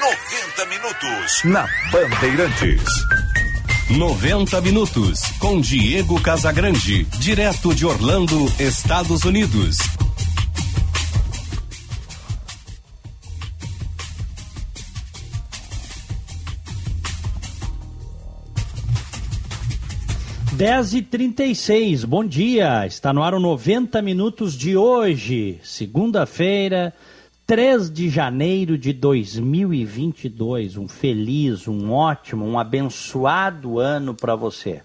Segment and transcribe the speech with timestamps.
[0.00, 2.84] 90 minutos na Bandeirantes.
[3.90, 9.78] 90 minutos com Diego Casagrande, direto de Orlando, Estados Unidos.
[20.52, 25.58] Dez e trinta e seis, bom dia, está no ar o 90 minutos de hoje,
[25.64, 26.94] segunda-feira,
[27.48, 30.76] 3 de janeiro de 2022.
[30.76, 34.82] Um feliz, um ótimo, um abençoado ano para você.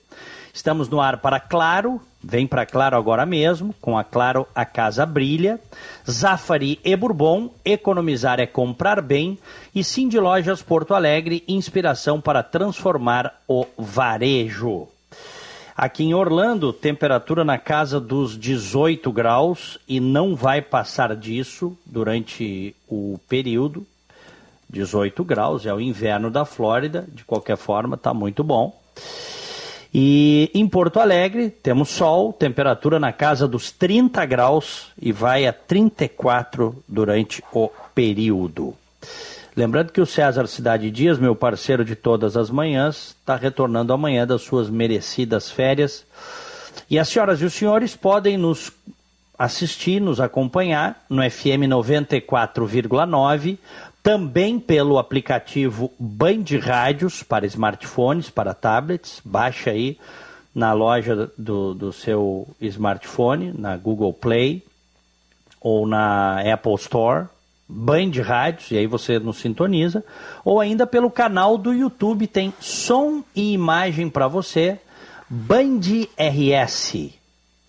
[0.53, 5.05] Estamos no ar para Claro, vem para Claro agora mesmo, com a Claro a casa
[5.05, 5.59] brilha.
[6.09, 9.37] Zafari e Bourbon, economizar é comprar bem.
[9.75, 14.87] E de Lojas Porto Alegre, inspiração para transformar o varejo.
[15.75, 22.75] Aqui em Orlando, temperatura na casa dos 18 graus e não vai passar disso durante
[22.87, 23.85] o período.
[24.69, 28.79] 18 graus, é o inverno da Flórida, de qualquer forma, está muito bom.
[29.91, 35.53] E em Porto Alegre, temos sol, temperatura na casa dos 30 graus e vai a
[35.53, 38.75] 34 durante o período.
[39.55, 44.25] Lembrando que o César Cidade Dias, meu parceiro de todas as manhãs, está retornando amanhã
[44.25, 46.03] das suas merecidas férias.
[46.89, 48.71] E as senhoras e os senhores podem nos
[49.37, 53.59] assistir, nos acompanhar no FM 94,9,
[54.01, 59.21] também pelo aplicativo Band Rádios para smartphones, para tablets.
[59.23, 59.99] Baixa aí
[60.53, 64.63] na loja do, do seu smartphone, na Google Play
[65.61, 67.27] ou na Apple Store
[67.67, 70.03] Band Rádios, e aí você nos sintoniza,
[70.43, 74.79] ou ainda pelo canal do YouTube, tem som e imagem para você,
[75.29, 75.79] Band
[76.17, 77.09] RS,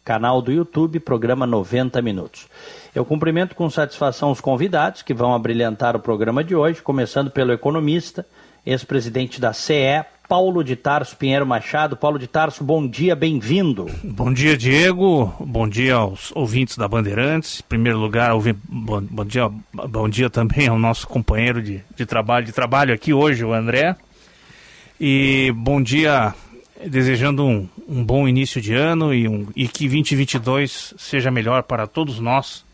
[0.05, 2.47] canal do YouTube, programa 90 minutos.
[2.95, 7.53] Eu cumprimento com satisfação os convidados que vão abrilhantar o programa de hoje, começando pelo
[7.53, 8.27] economista,
[8.67, 11.97] ex-presidente da CE, Paulo de Tarso Pinheiro Machado.
[11.97, 13.87] Paulo de Tarso, bom dia, bem-vindo.
[14.03, 15.33] Bom dia, Diego.
[15.41, 17.61] Bom dia aos ouvintes da Bandeirantes.
[17.61, 18.33] Em primeiro lugar,
[18.65, 23.13] bom, bom, dia, bom dia também ao nosso companheiro de, de trabalho, de trabalho aqui
[23.13, 23.97] hoje, o André.
[24.99, 26.35] E bom dia,
[26.87, 31.87] desejando um, um bom início de ano e, um, e que 2022 seja melhor para
[31.87, 32.65] todos nós.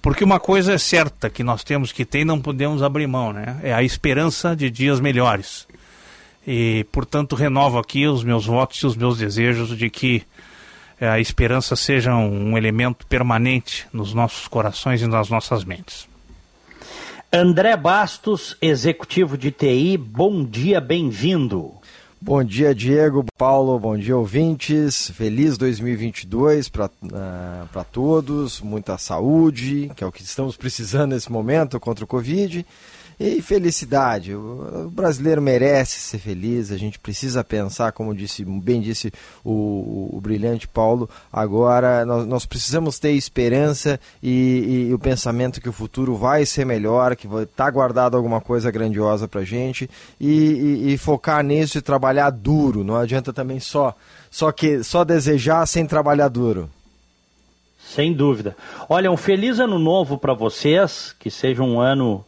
[0.00, 3.32] Porque uma coisa é certa que nós temos que ter e não podemos abrir mão,
[3.32, 3.60] né?
[3.62, 5.68] É a esperança de dias melhores.
[6.46, 10.24] E, portanto, renovo aqui os meus votos e os meus desejos de que
[11.00, 16.08] eh, a esperança seja um elemento permanente nos nossos corações e nas nossas mentes.
[17.32, 21.72] André Bastos, executivo de TI, bom dia, bem-vindo.
[22.20, 25.10] Bom dia, Diego, Paulo, bom dia, ouvintes.
[25.14, 31.80] Feliz 2022 para uh, todos, muita saúde, que é o que estamos precisando nesse momento
[31.80, 32.64] contra o Covid
[33.18, 34.34] e felicidade.
[34.34, 39.12] O brasileiro merece ser feliz, a gente precisa pensar, como disse, bem disse
[39.44, 45.68] o, o, brilhante Paulo, agora nós, nós precisamos ter esperança e, e, o pensamento que
[45.68, 49.44] o futuro vai ser melhor, que vai estar tá guardado alguma coisa grandiosa para a
[49.44, 49.88] gente
[50.20, 52.84] e, e, e focar nisso e trabalhar duro.
[52.84, 53.94] Não adianta também só,
[54.30, 56.70] só, que, só desejar sem trabalhar duro.
[57.94, 58.56] Sem dúvida.
[58.88, 62.24] Olha, um feliz ano novo para vocês, que seja um ano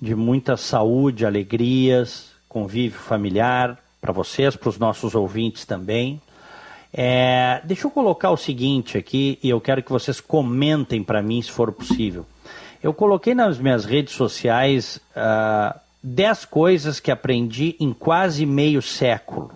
[0.00, 6.20] de muita saúde, alegrias, convívio familiar para vocês, para os nossos ouvintes também.
[6.92, 11.42] É, deixa eu colocar o seguinte aqui e eu quero que vocês comentem para mim,
[11.42, 12.24] se for possível.
[12.82, 19.50] Eu coloquei nas minhas redes sociais uh, 10 coisas que aprendi em quase meio século.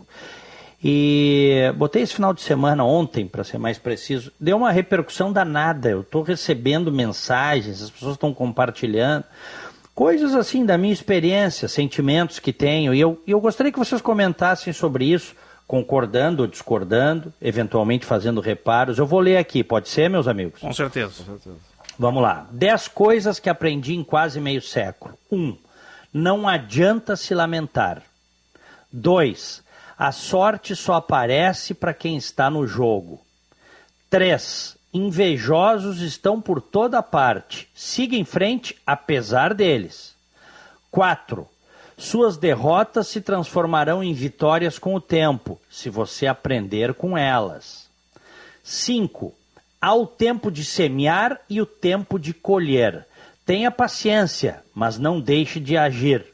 [0.82, 4.32] E botei esse final de semana ontem, para ser mais preciso.
[4.40, 5.90] Deu uma repercussão danada.
[5.90, 9.24] Eu estou recebendo mensagens, as pessoas estão compartilhando
[9.94, 12.94] coisas assim da minha experiência, sentimentos que tenho.
[12.94, 15.34] E eu, eu gostaria que vocês comentassem sobre isso,
[15.66, 18.98] concordando ou discordando, eventualmente fazendo reparos.
[18.98, 20.60] Eu vou ler aqui, pode ser, meus amigos?
[20.60, 21.22] Com certeza.
[21.24, 21.56] Com certeza.
[21.98, 22.46] Vamos lá.
[22.50, 25.18] Dez coisas que aprendi em quase meio século.
[25.30, 25.56] Um,
[26.12, 28.02] não adianta se lamentar.
[28.90, 29.62] Dois,
[29.98, 33.20] a sorte só aparece para quem está no jogo.
[34.08, 37.68] Três, Invejosos estão por toda parte.
[37.72, 40.16] Siga em frente, apesar deles.
[40.90, 41.46] 4.
[41.96, 47.88] Suas derrotas se transformarão em vitórias com o tempo, se você aprender com elas.
[48.64, 49.32] 5.
[49.80, 53.06] Há o tempo de semear e o tempo de colher.
[53.46, 56.26] Tenha paciência, mas não deixe de agir.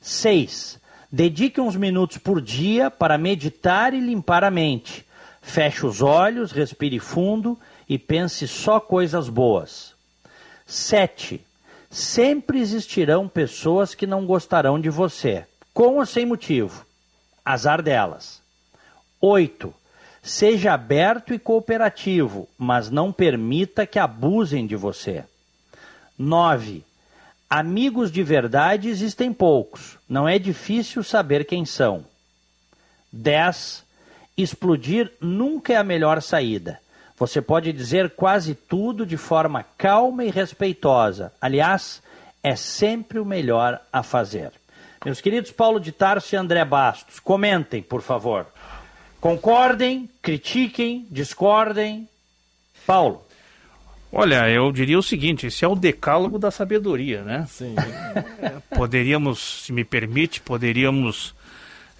[0.00, 0.78] 6.
[1.10, 5.06] Dedique uns minutos por dia para meditar e limpar a mente.
[5.40, 7.58] Feche os olhos, respire fundo
[7.88, 9.94] e pense só coisas boas.
[10.66, 11.40] 7.
[11.90, 16.84] Sempre existirão pessoas que não gostarão de você, com ou sem motivo.
[17.44, 18.42] Azar delas.
[19.20, 19.72] 8.
[20.22, 25.24] Seja aberto e cooperativo, mas não permita que abusem de você.
[26.18, 26.84] 9.
[27.48, 29.96] Amigos de verdade existem poucos.
[30.06, 32.04] Não é difícil saber quem são.
[33.10, 33.82] 10.
[34.36, 36.78] Explodir nunca é a melhor saída.
[37.18, 41.32] Você pode dizer quase tudo de forma calma e respeitosa.
[41.40, 42.00] Aliás,
[42.42, 44.52] é sempre o melhor a fazer.
[45.04, 48.46] Meus queridos Paulo de Tarso e André Bastos, comentem, por favor.
[49.20, 52.08] Concordem, critiquem, discordem.
[52.86, 53.24] Paulo.
[54.12, 57.46] Olha, eu diria o seguinte: esse é o decálogo da sabedoria, né?
[57.48, 57.74] Sim.
[58.74, 61.34] poderíamos, se me permite, poderíamos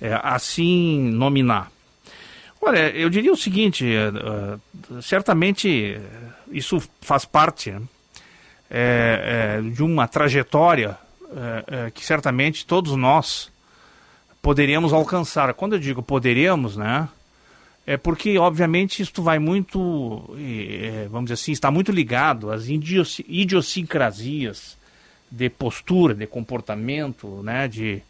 [0.01, 1.71] é, assim nominar.
[2.61, 6.01] Olha, eu diria o seguinte: uh, certamente
[6.51, 7.83] isso faz parte né?
[8.71, 10.97] é, é, de uma trajetória
[11.93, 13.53] que certamente todos nós
[14.41, 15.53] poderíamos alcançar.
[15.53, 17.07] Quando eu digo poderíamos, né?
[17.89, 24.77] É porque, obviamente, isto vai muito, é, vamos dizer assim, está muito ligado às idiosincrasias
[25.31, 28.03] de postura, de comportamento, né, de,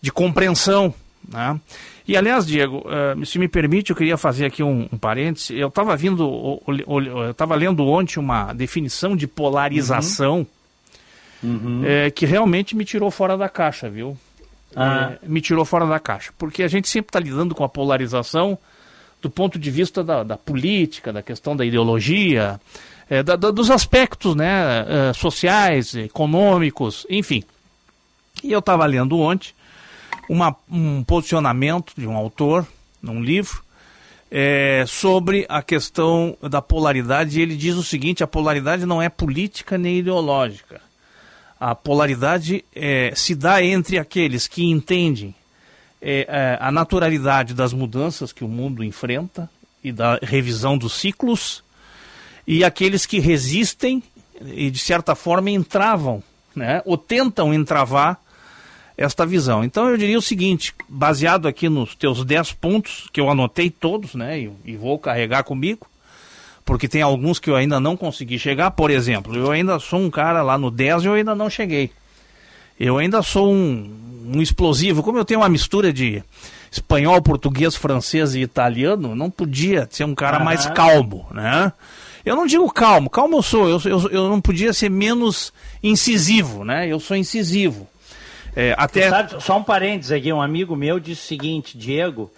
[0.00, 0.94] de compreensão.
[1.28, 1.60] Né?
[2.06, 5.56] E, aliás, Diego, uh, se me permite, eu queria fazer aqui um, um parêntese.
[5.56, 10.46] Eu estava vindo, eu estava lendo ontem uma definição de polarização
[11.42, 11.50] uhum.
[11.50, 11.82] Uhum.
[11.84, 14.16] É, que realmente me tirou fora da caixa, viu?
[14.74, 15.16] Ah.
[15.22, 16.32] É, me tirou fora da caixa.
[16.36, 18.58] Porque a gente sempre está lidando com a polarização
[19.22, 22.60] do ponto de vista da, da política, da questão da ideologia,
[23.08, 27.42] é, da, da, dos aspectos né, sociais, econômicos, enfim.
[28.42, 29.52] E eu estava lendo ontem
[30.30, 32.64] uma, um posicionamento de um autor,
[33.02, 33.64] num livro,
[34.30, 37.40] é, sobre a questão da polaridade.
[37.40, 40.80] Ele diz o seguinte: a polaridade não é política nem ideológica.
[41.58, 45.34] A polaridade é, se dá entre aqueles que entendem
[46.00, 49.50] é, é, a naturalidade das mudanças que o mundo enfrenta
[49.82, 51.64] e da revisão dos ciclos,
[52.46, 54.00] e aqueles que resistem
[54.40, 56.22] e, de certa forma, entravam,
[56.54, 58.18] né, ou tentam entravar
[58.96, 59.64] esta visão.
[59.64, 64.14] Então, eu diria o seguinte, baseado aqui nos teus 10 pontos, que eu anotei todos,
[64.14, 65.86] né, e, e vou carregar comigo,
[66.64, 68.70] porque tem alguns que eu ainda não consegui chegar.
[68.70, 71.90] Por exemplo, eu ainda sou um cara lá no 10 e eu ainda não cheguei.
[72.78, 73.90] Eu ainda sou um,
[74.34, 75.02] um explosivo.
[75.02, 76.22] Como eu tenho uma mistura de
[76.70, 81.72] espanhol, português, francês e italiano, não podia ser um cara mais calmo, né?
[82.24, 85.52] Eu não digo calmo, calmo eu sou, eu, eu, eu não podia ser menos
[85.82, 86.86] incisivo, né?
[86.86, 87.88] Eu sou incisivo.
[88.54, 89.08] É, até...
[89.08, 92.30] Sabe, só um parênteses aqui, um amigo meu disse o seguinte, Diego,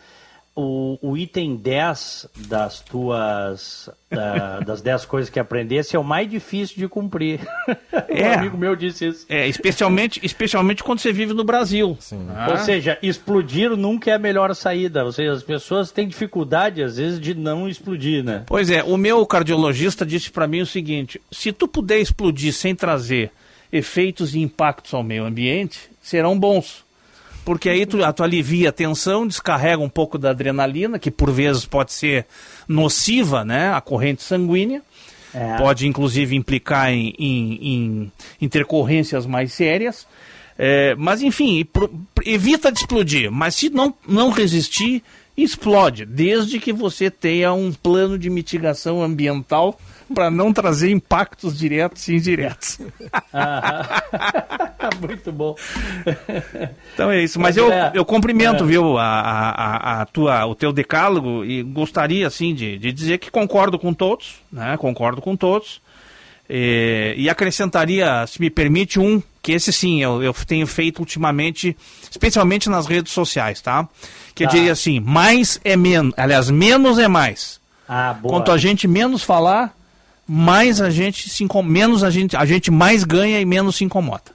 [0.55, 6.31] o, o item 10 das tuas da, das 10 coisas que aprendesse é o mais
[6.31, 7.41] difícil de cumprir.
[8.09, 9.27] É, um amigo meu disse isso.
[9.29, 11.97] É, especialmente, especialmente quando você vive no Brasil.
[12.35, 12.49] Ah.
[12.51, 15.05] Ou seja, explodir nunca é a melhor saída.
[15.05, 18.43] Ou seja, as pessoas têm dificuldade, às vezes, de não explodir, né?
[18.47, 22.75] Pois é, o meu cardiologista disse para mim o seguinte: se tu puder explodir sem
[22.75, 23.31] trazer
[23.73, 26.85] efeitos e impactos ao meio ambiente, serão bons.
[27.45, 31.65] Porque aí tu, tu alivia a tensão, descarrega um pouco da adrenalina, que por vezes
[31.65, 32.27] pode ser
[32.69, 34.83] nociva, né, a corrente sanguínea,
[35.35, 35.57] é.
[35.57, 40.07] pode inclusive implicar em, em, intercorrências mais sérias,
[40.57, 41.91] é, mas enfim, pro,
[42.25, 45.03] evita de explodir, mas se não, não resistir,
[45.37, 49.79] explode, desde que você tenha um plano de mitigação ambiental
[50.13, 52.79] para não trazer impactos diretos e indiretos.
[55.01, 55.55] Muito bom.
[56.95, 57.41] Então é isso.
[57.41, 58.67] Mas eu, eu cumprimento, é.
[58.67, 63.31] viu, a, a, a, tua, o teu decálogo e gostaria, assim, de, de dizer que
[63.31, 64.77] concordo com todos, né?
[64.77, 65.81] Concordo com todos.
[66.49, 71.77] E, e acrescentaria, se me permite, um, que esse sim, eu, eu tenho feito ultimamente,
[72.11, 73.89] especialmente nas redes sociais, tá?
[74.35, 74.51] Que tá.
[74.51, 77.61] eu diria assim, mais é menos, aliás, menos é mais.
[77.89, 78.35] Ah, boa.
[78.35, 79.75] Quanto a gente menos falar,
[80.27, 84.33] mais a gente se menos a gente a gente mais ganha e menos se incomoda.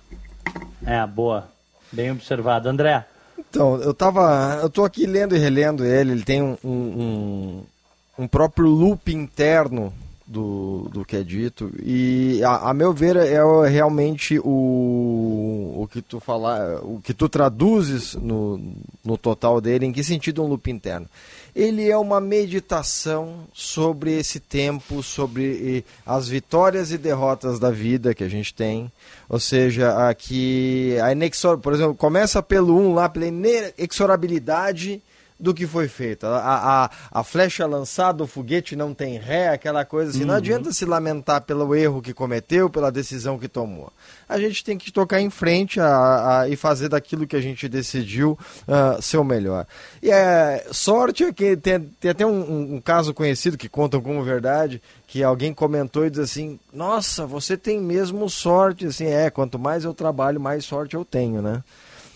[0.85, 1.49] É, boa.
[1.91, 3.05] Bem observado, André.
[3.37, 7.63] Então, eu tava, eu tô aqui lendo e relendo ele, ele tem um, um,
[8.19, 9.93] um próprio loop interno
[10.27, 13.39] do, do que é dito e a, a, meu ver é
[13.69, 18.61] realmente o, o que tu falar o que tu traduzes no,
[19.05, 21.07] no total dele em que sentido um loop interno
[21.57, 28.23] ele é uma meditação sobre esse tempo, sobre as vitórias e derrotas da vida que
[28.23, 28.91] a gente tem.
[29.27, 35.01] Ou seja, aqui a inexor, por exemplo, começa pelo 1 um, lá pela inexorabilidade
[35.39, 36.25] do que foi feito.
[36.25, 40.21] A, a, a flecha lançada, o foguete não tem ré, aquela coisa assim.
[40.21, 40.27] Uhum.
[40.27, 43.91] Não adianta se lamentar pelo erro que cometeu, pela decisão que tomou.
[44.27, 47.69] A gente tem que tocar em frente a, a e fazer daquilo que a gente
[47.69, 49.65] decidiu uh, ser o melhor.
[50.01, 54.23] E é, sorte é que tem, tem até um, um, caso conhecido que contam como
[54.23, 58.87] verdade, que alguém comentou e diz assim, nossa, você tem mesmo sorte.
[58.87, 61.63] Assim, é, quanto mais eu trabalho, mais sorte eu tenho, né?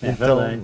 [0.01, 0.61] É então, verdade.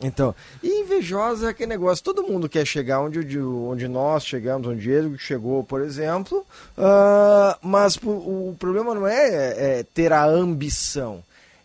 [0.00, 4.90] Então, e invejosa é aquele negócio, todo mundo quer chegar onde, onde nós chegamos, onde
[4.90, 11.22] ele chegou, por exemplo, uh, mas o, problema não é, é ter a ambição,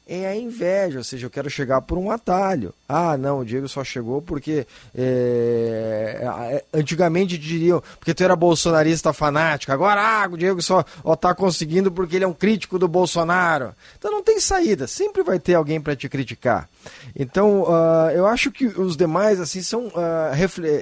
[0.08, 2.74] é a inveja, ou seja, eu quero chegar por um atalho.
[2.88, 9.14] Ah, não, o Diego só chegou porque é, é antigamente diriam porque tu era bolsonarista
[9.14, 13.74] fanático, agora ah, o Diego só está conseguindo porque ele é um crítico do Bolsonaro.
[13.98, 16.68] Então não tem saída, sempre vai ter alguém para te criticar.
[17.16, 20.34] Então uh, eu acho que os demais assim são uh,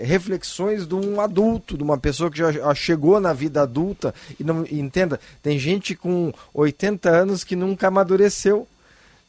[0.03, 4.65] reflexões de um adulto, de uma pessoa que já chegou na vida adulta e não
[4.71, 8.67] entenda, tem gente com 80 anos que nunca amadureceu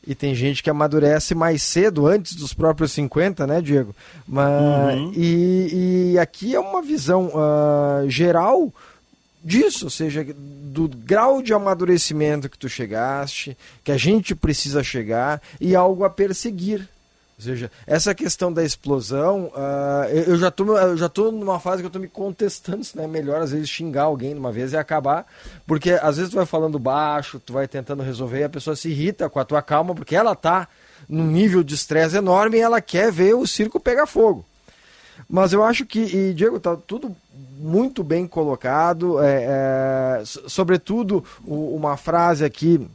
[0.06, 3.94] e tem gente que amadurece mais cedo, antes dos próprios 50, né, Diego?
[4.26, 5.12] Mas, uhum.
[5.14, 8.72] e, e, aqui é uma visão uh, geral
[9.42, 15.40] disso, ou seja, do grau de amadurecimento que tu chegaste, que a gente precisa chegar
[15.60, 16.88] e algo a perseguir.
[17.40, 21.86] Ou seja, essa questão da explosão, uh, eu, já eu já tô numa fase que
[21.86, 24.74] eu estou me contestando se não é melhor às vezes xingar alguém de uma vez
[24.74, 25.26] e acabar,
[25.66, 28.90] porque às vezes tu vai falando baixo, tu vai tentando resolver e a pessoa se
[28.90, 30.68] irrita com a tua calma, porque ela tá
[31.08, 34.44] num nível de estresse enorme e ela quer ver o circo pegar fogo.
[35.26, 37.16] Mas eu acho que, e Diego, tá tudo
[37.58, 42.86] muito bem colocado, é, é, sobretudo uma frase aqui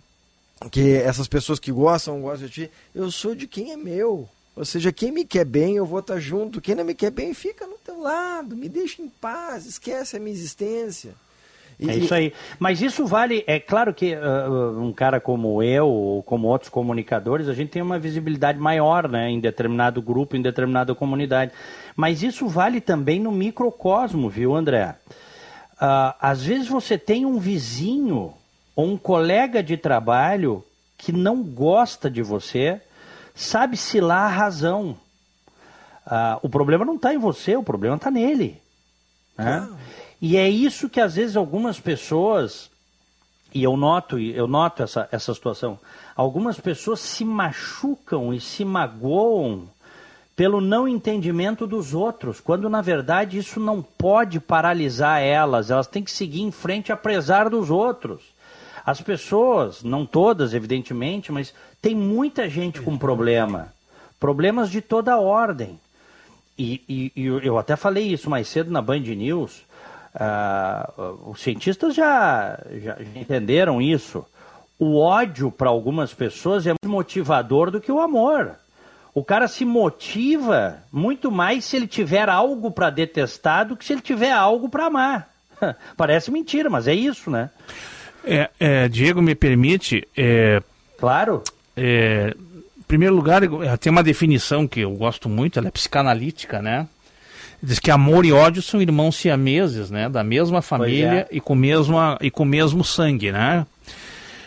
[0.72, 4.28] que essas pessoas que gostam, gostam de ti, eu sou de quem é meu.
[4.56, 6.62] Ou seja, quem me quer bem, eu vou estar junto.
[6.62, 10.20] Quem não me quer bem, fica no teu lado, me deixa em paz, esquece a
[10.20, 11.14] minha existência.
[11.78, 12.34] E, é isso aí.
[12.58, 13.44] Mas isso vale.
[13.48, 17.82] É claro que uh, um cara como eu, ou como outros comunicadores, a gente tem
[17.82, 21.52] uma visibilidade maior né, em determinado grupo, em determinada comunidade.
[21.94, 24.96] Mas isso vale também no microcosmo, viu, André?
[25.74, 28.34] Uh, às vezes você tem um vizinho
[28.74, 30.64] ou um colega de trabalho
[30.98, 32.80] que não gosta de você
[33.36, 34.98] sabe-se lá a razão.
[36.06, 38.62] Ah, o problema não está em você, o problema está nele.
[39.38, 39.68] Né?
[39.70, 39.78] Ah.
[40.22, 42.72] E é isso que às vezes algumas pessoas,
[43.54, 45.78] e eu noto, eu noto essa, essa situação,
[46.16, 49.68] algumas pessoas se machucam e se magoam
[50.36, 56.04] pelo não entendimento dos outros, quando na verdade isso não pode paralisar elas, elas têm
[56.04, 58.35] que seguir em frente apesar dos outros.
[58.86, 63.74] As pessoas, não todas, evidentemente, mas tem muita gente com problema.
[64.20, 65.80] Problemas de toda ordem.
[66.58, 69.64] E, e, e eu até falei isso mais cedo na Band News.
[70.14, 74.24] Uh, os cientistas já, já, entenderam isso.
[74.78, 78.52] O ódio para algumas pessoas é mais motivador do que o amor.
[79.16, 83.94] O cara se motiva muito mais se ele tiver algo para detestar do que se
[83.94, 85.30] ele tiver algo para amar.
[85.98, 87.50] Parece mentira, mas é isso, né?
[88.26, 90.08] É, é, Diego, me permite.
[90.16, 90.62] É,
[90.98, 91.44] claro.
[91.76, 92.36] É,
[92.78, 93.42] em primeiro lugar,
[93.80, 96.88] tem uma definição que eu gosto muito, ela é psicanalítica, né?
[97.62, 100.10] Diz que amor e ódio são irmãos siameses, né?
[100.10, 101.36] Da mesma família é.
[101.36, 103.66] e, com mesma, e com o mesmo sangue, né?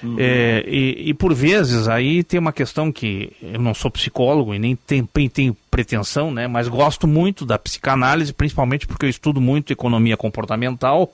[0.02, 0.16] Uhum.
[0.18, 4.58] É, e, e, por vezes aí tem uma questão que eu não sou psicólogo e
[4.58, 6.46] nem tenho, tenho pretensão, né?
[6.46, 11.12] Mas gosto muito da psicanálise, principalmente porque eu estudo muito economia comportamental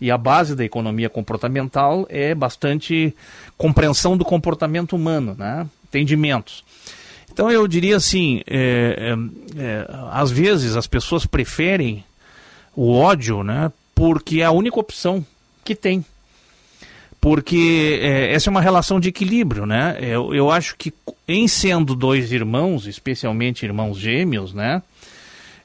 [0.00, 3.14] e a base da economia comportamental é bastante
[3.56, 5.66] compreensão do comportamento humano, né?
[5.88, 6.64] entendimentos.
[7.32, 9.14] Então eu diria assim, é,
[9.56, 12.04] é, é, às vezes as pessoas preferem
[12.74, 13.70] o ódio, né?
[13.94, 15.24] Porque é a única opção
[15.64, 16.04] que tem.
[17.20, 19.98] Porque é, essa é uma relação de equilíbrio, né?
[20.00, 20.92] Eu, eu acho que
[21.28, 24.82] em sendo dois irmãos, especialmente irmãos gêmeos, né?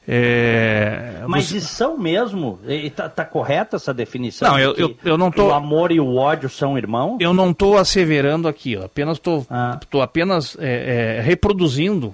[0.08, 1.60] É, Mas você...
[1.60, 2.60] são mesmo?
[2.68, 4.52] Está tá correta essa definição?
[4.52, 5.48] Não, eu, eu, eu, não tô.
[5.48, 7.18] O amor e o ódio são irmãos?
[7.20, 9.80] Eu não estou asseverando aqui, apenas estou ah.
[10.04, 12.14] apenas é, é, reproduzindo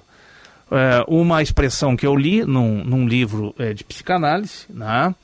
[0.70, 5.14] é, uma expressão que eu li num, num livro é, de psicanálise, né?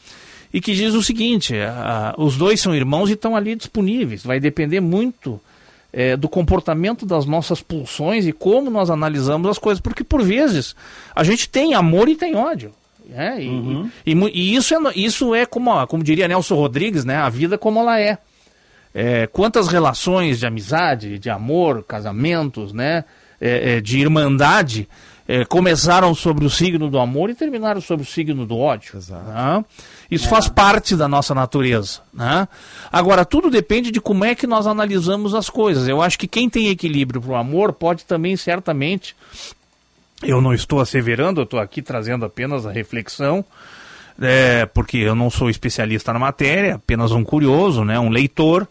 [0.53, 4.25] e que diz o seguinte: a, os dois são irmãos e estão ali disponíveis.
[4.25, 5.41] Vai depender muito
[5.93, 10.77] é, do comportamento das nossas pulsões e como nós analisamos as coisas, porque por vezes
[11.15, 12.73] a gente tem amor e tem ódio.
[13.15, 13.91] É, e, uhum.
[14.05, 17.57] e, e, e, isso é, isso é como, como diria Nelson Rodrigues, né, a vida
[17.57, 18.19] como ela é.
[18.95, 23.05] é quantas relações de amizade, de amor, casamentos, né,
[23.41, 24.87] é, é de irmandade
[25.29, 28.99] é, começaram sobre o signo do amor e terminaram sobre o signo do ódio.
[29.11, 29.65] Né?
[30.11, 30.29] Isso é.
[30.31, 32.01] faz parte da nossa natureza.
[32.15, 32.49] Né?
[32.91, 35.87] Agora, tudo depende de como é que nós analisamos as coisas.
[35.87, 39.15] Eu acho que quem tem equilíbrio para o amor pode também, certamente,
[40.23, 43.45] eu não estou asseverando, eu estou aqui trazendo apenas a reflexão,
[44.19, 48.67] é, porque eu não sou especialista na matéria, apenas um curioso, né, um leitor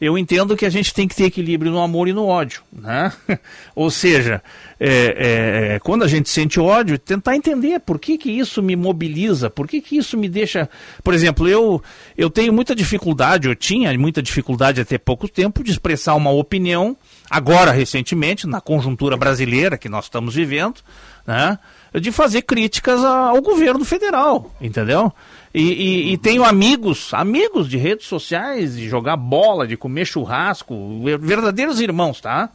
[0.00, 2.62] eu entendo que a gente tem que ter equilíbrio no amor e no ódio.
[2.72, 3.12] Né?
[3.74, 4.42] Ou seja,
[4.78, 8.76] é, é, é, quando a gente sente ódio, tentar entender por que, que isso me
[8.76, 10.68] mobiliza, por que, que isso me deixa.
[11.02, 11.82] Por exemplo, eu,
[12.16, 16.96] eu tenho muita dificuldade, eu tinha muita dificuldade até pouco tempo de expressar uma opinião,
[17.30, 20.80] agora recentemente, na conjuntura brasileira que nós estamos vivendo,
[21.26, 21.58] né?
[22.00, 25.12] de fazer críticas ao governo federal, entendeu?
[25.54, 30.74] E, e, e, tenho amigos, amigos de redes sociais, de jogar bola, de comer churrasco,
[31.20, 32.50] verdadeiros irmãos, tá?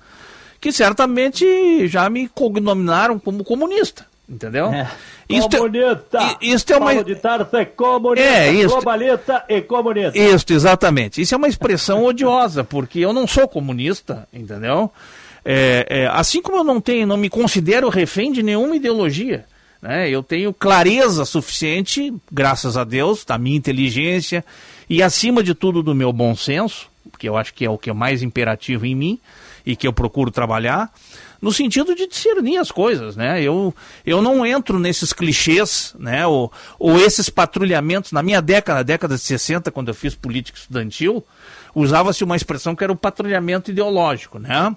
[0.59, 4.65] Que certamente já me cognominaram como comunista, entendeu?
[4.65, 4.91] É.
[5.29, 6.17] Isto é- comunista!
[6.17, 7.01] É, isto é uma...
[7.01, 8.69] de Tarta, comunista, é, isto...
[8.69, 10.19] globalista e comunista.
[10.19, 11.21] Isto, exatamente.
[11.21, 14.91] Isso é uma expressão odiosa, porque eu não sou comunista, entendeu?
[15.45, 19.45] É, é, assim como eu não tenho, não me considero refém de nenhuma ideologia.
[19.81, 20.09] Né?
[20.09, 24.43] Eu tenho clareza suficiente, graças a Deus, da minha inteligência
[24.89, 27.89] e, acima de tudo, do meu bom senso, que eu acho que é o que
[27.89, 29.19] é mais imperativo em mim
[29.65, 30.91] e que eu procuro trabalhar,
[31.41, 33.41] no sentido de discernir as coisas, né?
[33.41, 33.73] Eu,
[34.05, 36.27] eu não entro nesses clichês, né?
[36.27, 38.11] Ou, ou esses patrulhamentos.
[38.11, 41.23] Na minha década, na década de 60, quando eu fiz política estudantil,
[41.73, 44.75] usava-se uma expressão que era o patrulhamento ideológico, né?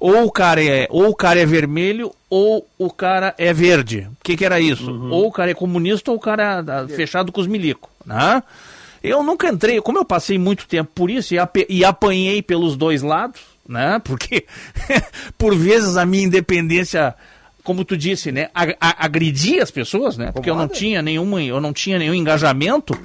[0.00, 4.08] Ou o cara é, ou o cara é vermelho ou o cara é verde.
[4.12, 4.90] O que, que era isso?
[4.90, 5.10] Uhum.
[5.10, 8.42] Ou o cara é comunista ou o cara é fechado com os milicos, né?
[9.02, 11.38] Eu nunca entrei, como eu passei muito tempo por isso e,
[11.68, 14.00] e apanhei pelos dois lados, né?
[14.04, 14.46] Porque
[15.36, 17.14] por vezes a minha independência,
[17.62, 18.48] como tu disse, né,
[18.80, 20.32] agredia as pessoas, né?
[20.32, 22.98] Porque eu não tinha nenhuma, eu não tinha nenhum engajamento.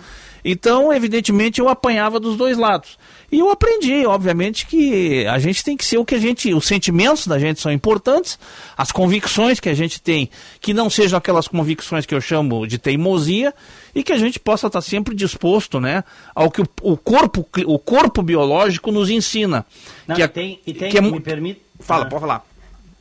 [0.44, 3.00] Então, evidentemente, eu apanhava dos dois lados.
[3.32, 6.54] E eu aprendi, obviamente, que a gente tem que ser o que a gente.
[6.54, 8.38] Os sentimentos da gente são importantes,
[8.78, 10.30] as convicções que a gente tem,
[10.62, 13.54] que não sejam aquelas convicções que eu chamo de teimosia,
[13.96, 16.04] e que a gente possa estar sempre disposto né,
[16.36, 19.66] ao que o, o corpo, o corpo biológico nos ensina.
[20.06, 21.62] Não, que e tem, e tem que é, me permite.
[21.80, 22.10] Fala, ah.
[22.10, 22.46] pode falar.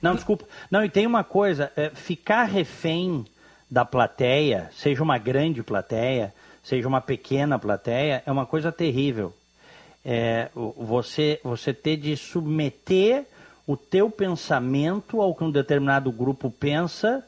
[0.00, 0.44] Não, desculpa.
[0.70, 3.24] Não, e tem uma coisa, é, ficar refém
[3.70, 9.34] da plateia, seja uma grande plateia, seja uma pequena plateia, é uma coisa terrível.
[10.04, 13.24] É, você, você ter de submeter
[13.66, 17.24] o teu pensamento ao que um determinado grupo pensa,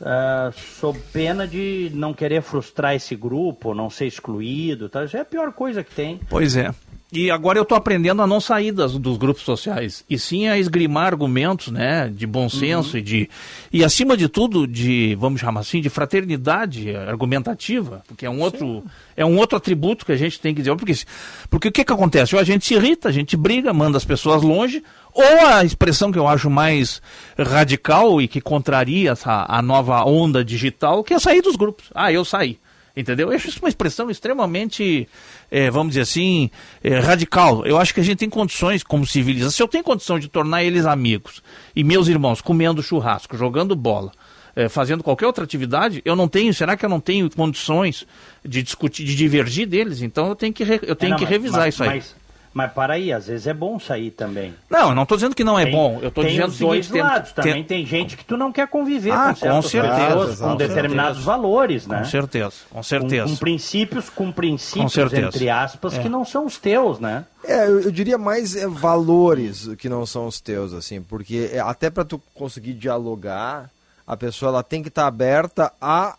[0.00, 4.88] uh, sob pena de não querer frustrar esse grupo, não ser excluído.
[4.88, 5.04] Tá?
[5.04, 6.20] Isso é a pior coisa que tem.
[6.28, 6.74] Pois é.
[7.12, 10.56] E agora eu estou aprendendo a não sair das, dos grupos sociais, e sim a
[10.56, 12.98] esgrimar argumentos né, de bom senso uhum.
[12.98, 13.30] e de.
[13.72, 18.84] E acima de tudo, de, vamos chamar assim, de fraternidade argumentativa, porque é um outro,
[19.16, 20.76] é um outro atributo que a gente tem que dizer.
[20.76, 20.94] Porque,
[21.48, 22.36] porque o que, que acontece?
[22.36, 24.80] Ou a gente se irrita, a gente briga, manda as pessoas longe,
[25.12, 27.02] ou a expressão que eu acho mais
[27.36, 31.90] radical e que contraria essa, a nova onda digital, que é sair dos grupos.
[31.92, 32.56] Ah, eu saí.
[32.96, 33.28] Entendeu?
[33.28, 35.08] Eu acho isso uma expressão extremamente
[35.50, 36.50] é, vamos dizer assim,
[36.82, 37.66] é, radical.
[37.66, 40.62] Eu acho que a gente tem condições, como civilização, se eu tenho condição de tornar
[40.62, 41.42] eles amigos
[41.74, 44.12] e meus irmãos comendo churrasco, jogando bola,
[44.54, 48.06] é, fazendo qualquer outra atividade, eu não tenho, será que eu não tenho condições
[48.44, 50.02] de discutir, de divergir deles?
[50.02, 51.88] Então eu tenho que, eu tenho é, não, que mas, revisar mas, isso aí.
[51.90, 52.19] Mas
[52.52, 54.54] mas para aí, às vezes é bom sair também.
[54.68, 56.00] Não, eu não estou dizendo que não é tem, bom.
[56.02, 57.32] Eu estou dizendo os dois seguinte, lados.
[57.32, 60.56] Tem, também tem gente que tu não quer conviver ah, com, com certeza, pessoas, com
[60.56, 61.26] determinados certeza.
[61.26, 61.98] valores, né?
[61.98, 63.24] Com certeza, com certeza.
[63.24, 66.02] Com, com princípios, com princípios com entre aspas, é.
[66.02, 67.24] que não são os teus, né?
[67.44, 71.60] É, eu, eu diria mais é, valores que não são os teus, assim, porque é,
[71.60, 73.70] até para tu conseguir dialogar,
[74.04, 76.16] a pessoa ela tem que estar tá aberta a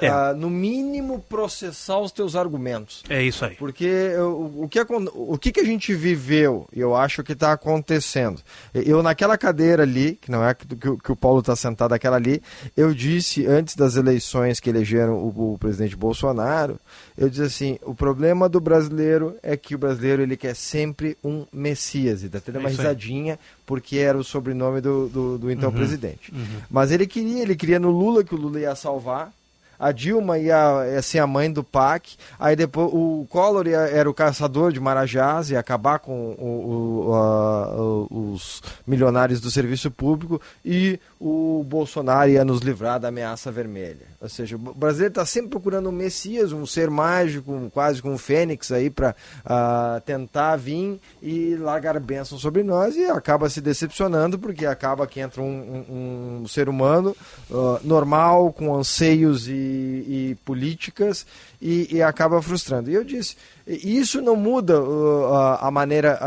[0.00, 0.10] é.
[0.12, 3.02] Uh, no mínimo processar os teus argumentos.
[3.08, 3.56] É isso aí.
[3.56, 7.52] Porque o, o, que, o que, que a gente viveu, e eu acho que está
[7.52, 8.40] acontecendo.
[8.72, 12.40] Eu, naquela cadeira ali, que não é que, que o Paulo está sentado aquela ali,
[12.76, 16.78] eu disse antes das eleições que elegeram o, o, presidente Bolsonaro,
[17.18, 21.44] eu disse assim: o problema do brasileiro é que o brasileiro ele quer sempre um
[21.52, 22.22] Messias.
[22.22, 25.74] E tá tendo é uma risadinha, porque era o sobrenome do, do, do então uhum.
[25.74, 26.32] presidente.
[26.32, 26.60] Uhum.
[26.70, 29.32] Mas ele queria, ele queria no Lula que o Lula ia salvar
[29.80, 34.72] a Dilma ia, ser a mãe do PAC, aí depois o Collor era o caçador
[34.72, 37.74] de Marajás, ia acabar com o, o, a,
[38.10, 44.08] os milionários do serviço público, e o Bolsonaro ia nos livrar da ameaça vermelha.
[44.22, 48.16] Ou seja, o brasileiro está sempre procurando um Messias, um ser mágico, quase com um
[48.16, 53.60] fênix aí para uh, ah, tentar vir e largar bênção sobre nós e acaba se
[53.60, 57.14] decepcionando porque acaba que entra um, um, um ser humano
[57.50, 61.26] uh, normal, com anseios e, e políticas
[61.60, 62.90] e, e, acaba frustrando.
[62.90, 63.36] E eu disse,
[63.70, 66.18] isso não muda uh, a maneira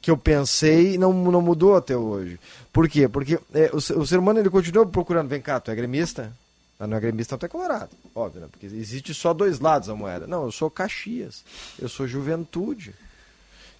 [0.00, 2.38] que eu pensei, não, não mudou até hoje.
[2.72, 3.08] Por quê?
[3.08, 6.32] Porque é, o, o, ser humano ele continua procurando, vem cá, tu é gremista?
[6.78, 7.90] Ah, não é gremista, não é colorado.
[8.14, 8.48] Óbvio, né?
[8.50, 10.26] Porque existe só dois lados da moeda.
[10.26, 11.42] Não, eu sou Caxias,
[11.80, 12.94] eu sou juventude.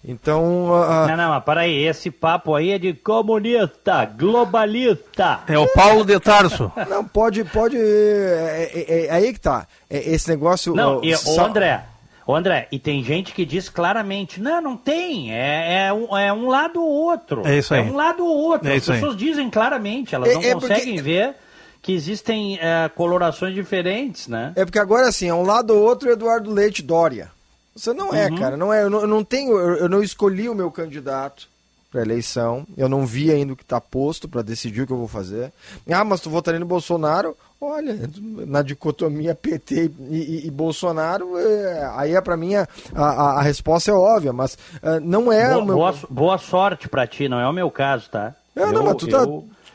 [0.03, 0.69] Então.
[0.69, 1.07] Uh...
[1.07, 5.41] Não, não, mas peraí, esse papo aí é de comunista, globalista.
[5.47, 6.71] É o Paulo de Tarso.
[6.89, 7.77] Não, pode, pode.
[7.77, 9.67] É, é, é aí que tá.
[9.89, 10.73] É, esse negócio.
[10.73, 11.83] Não, e, o André,
[12.27, 16.33] Ô André, e tem gente que diz claramente, não, não tem, é, é, um, é
[16.33, 17.47] um lado ou outro.
[17.47, 17.79] É isso aí.
[17.79, 18.67] É um lado ou outro.
[18.67, 19.17] É As pessoas aí.
[19.17, 21.01] dizem claramente, elas é, não é conseguem porque...
[21.01, 21.35] ver
[21.81, 24.51] que existem é, colorações diferentes, né?
[24.57, 27.31] É porque agora assim, é um lado ou outro Eduardo Leite Dória.
[27.73, 28.35] Você não é, uhum.
[28.35, 31.47] cara, não é, eu não, eu não tenho, eu, eu não escolhi o meu candidato
[31.91, 32.65] para eleição.
[32.75, 35.51] Eu não vi ainda o que está posto para decidir o que eu vou fazer.
[35.89, 37.35] Ah, mas tu votaria no Bolsonaro?
[37.59, 37.97] Olha,
[38.45, 43.41] na dicotomia PT e, e, e Bolsonaro, é, aí é para mim a, a, a,
[43.41, 45.53] resposta é óbvia, mas uh, não é.
[45.53, 45.75] Boa, meu...
[45.75, 48.35] boa, boa sorte para ti, não é o meu caso, tá?
[48.55, 49.25] É, eu, não, mas tu tá.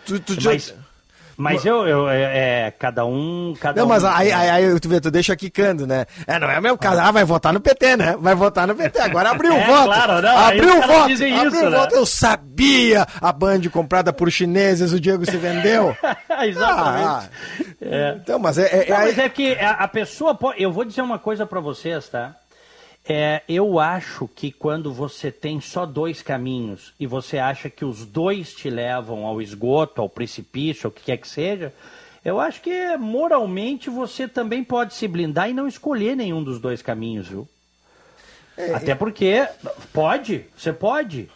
[0.07, 0.67] Tu, tu mas...
[0.69, 0.75] já...
[1.37, 4.89] Mas eu, eu é, é, cada um, cada Não, um, mas aí, aí, aí, tu
[4.89, 6.07] vê, tu deixa quicando, né?
[6.27, 7.01] É, não é o meu caso.
[7.01, 8.17] Ah, vai votar no PT, né?
[8.19, 9.01] Vai votar no PT.
[9.01, 9.85] Agora abriu o é, voto.
[9.85, 10.93] Claro, não, abriu o voto.
[10.93, 11.79] Abriu isso, o né?
[11.79, 11.95] voto.
[11.95, 15.97] Eu sabia a Band comprada por chineses, o Diego se vendeu.
[16.43, 17.07] Exatamente.
[17.07, 17.25] Ah,
[17.81, 18.17] é.
[18.23, 21.03] Então, mas é, é, não, mas é que a, a pessoa pode, eu vou dizer
[21.03, 22.37] uma coisa para vocês, tá?
[23.09, 28.07] É, eu acho que quando você tem só dois caminhos e você acha que os
[28.07, 31.73] dois te levam ao esgoto, ao precipício, o que quer que seja,
[32.25, 36.81] eu acho que moralmente você também pode se blindar e não escolher nenhum dos dois
[36.81, 37.49] caminhos, viu?
[38.57, 39.49] É, Até porque
[39.93, 41.29] pode, você pode.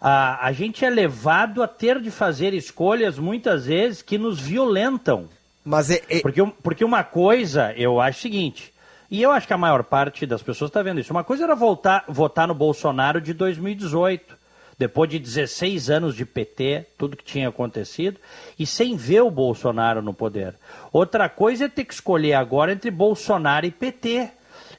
[0.00, 5.28] A, a gente é levado a ter de fazer escolhas muitas vezes que nos violentam.
[5.64, 6.20] Mas é, é...
[6.20, 8.72] Porque, porque uma coisa, eu acho o seguinte,
[9.10, 11.12] e eu acho que a maior parte das pessoas está vendo isso.
[11.12, 14.36] Uma coisa era voltar, votar no Bolsonaro de 2018,
[14.78, 18.18] depois de 16 anos de PT, tudo que tinha acontecido,
[18.58, 20.54] e sem ver o Bolsonaro no poder.
[20.92, 24.30] Outra coisa é ter que escolher agora entre Bolsonaro e PT.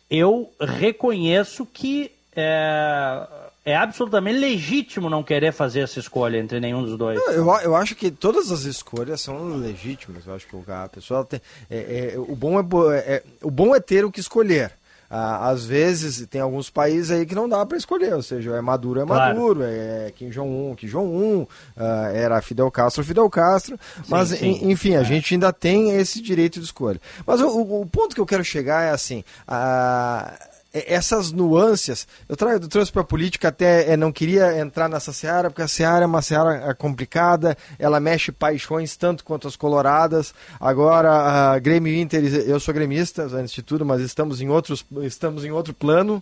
[0.10, 3.28] Eu reconheço que é,
[3.68, 7.20] é absolutamente legítimo não querer fazer essa escolha entre nenhum dos dois.
[7.28, 10.26] Eu, eu acho que todas as escolhas são legítimas.
[10.26, 11.42] Eu acho que a pessoa tem.
[11.70, 14.72] É, é, o, bom é, é, o bom é ter o que escolher.
[15.10, 18.62] Ah, às vezes tem alguns países aí que não dá para escolher, ou seja, é
[18.62, 19.74] Maduro, é Maduro, claro.
[19.74, 24.70] é Kim Jong-un, Kim Jong-un, ah, era Fidel Castro, Fidel Castro, mas sim, sim.
[24.70, 25.04] enfim, a é.
[25.06, 27.00] gente ainda tem esse direito de escolha.
[27.26, 32.36] Mas o, o, ponto que eu quero chegar é assim, ah, é, essas nuances, eu,
[32.36, 35.68] tra eu trouxe para a política até, é, não queria entrar nessa seara, porque a
[35.68, 40.34] seara é uma seara é, complicada, ela mexe paixões tanto quanto as coloradas.
[40.60, 45.46] Agora, a Grêmio Inter, eu sou gremista, antes de tudo, mas estamos em, outros, estamos
[45.46, 46.22] em outro plano.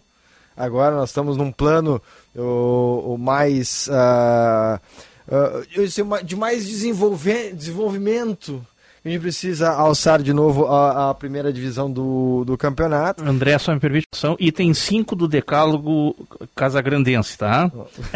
[0.56, 2.02] Agora nós estamos num plano
[2.34, 3.88] o, o mais.
[3.88, 4.80] Uh,
[5.28, 8.66] uh, de mais desenvolvimento
[9.06, 13.24] a gente precisa alçar de novo a, a primeira divisão do, do campeonato.
[13.24, 16.16] André, só me permite, são item 5 do decálogo
[16.56, 17.72] casagrandense, tá?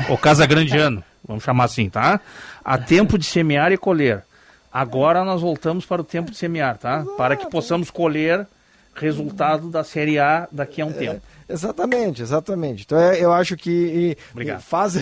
[0.09, 2.19] Ou casagrandiano, vamos chamar assim, tá?
[2.65, 4.23] Há tempo de semear e colher.
[4.73, 7.05] Agora nós voltamos para o tempo de semear, tá?
[7.15, 8.47] Para que possamos colher
[8.95, 11.21] resultado da Série A daqui a um é, tempo.
[11.49, 12.83] Exatamente, exatamente.
[12.85, 14.93] Então é, eu acho que e, faz,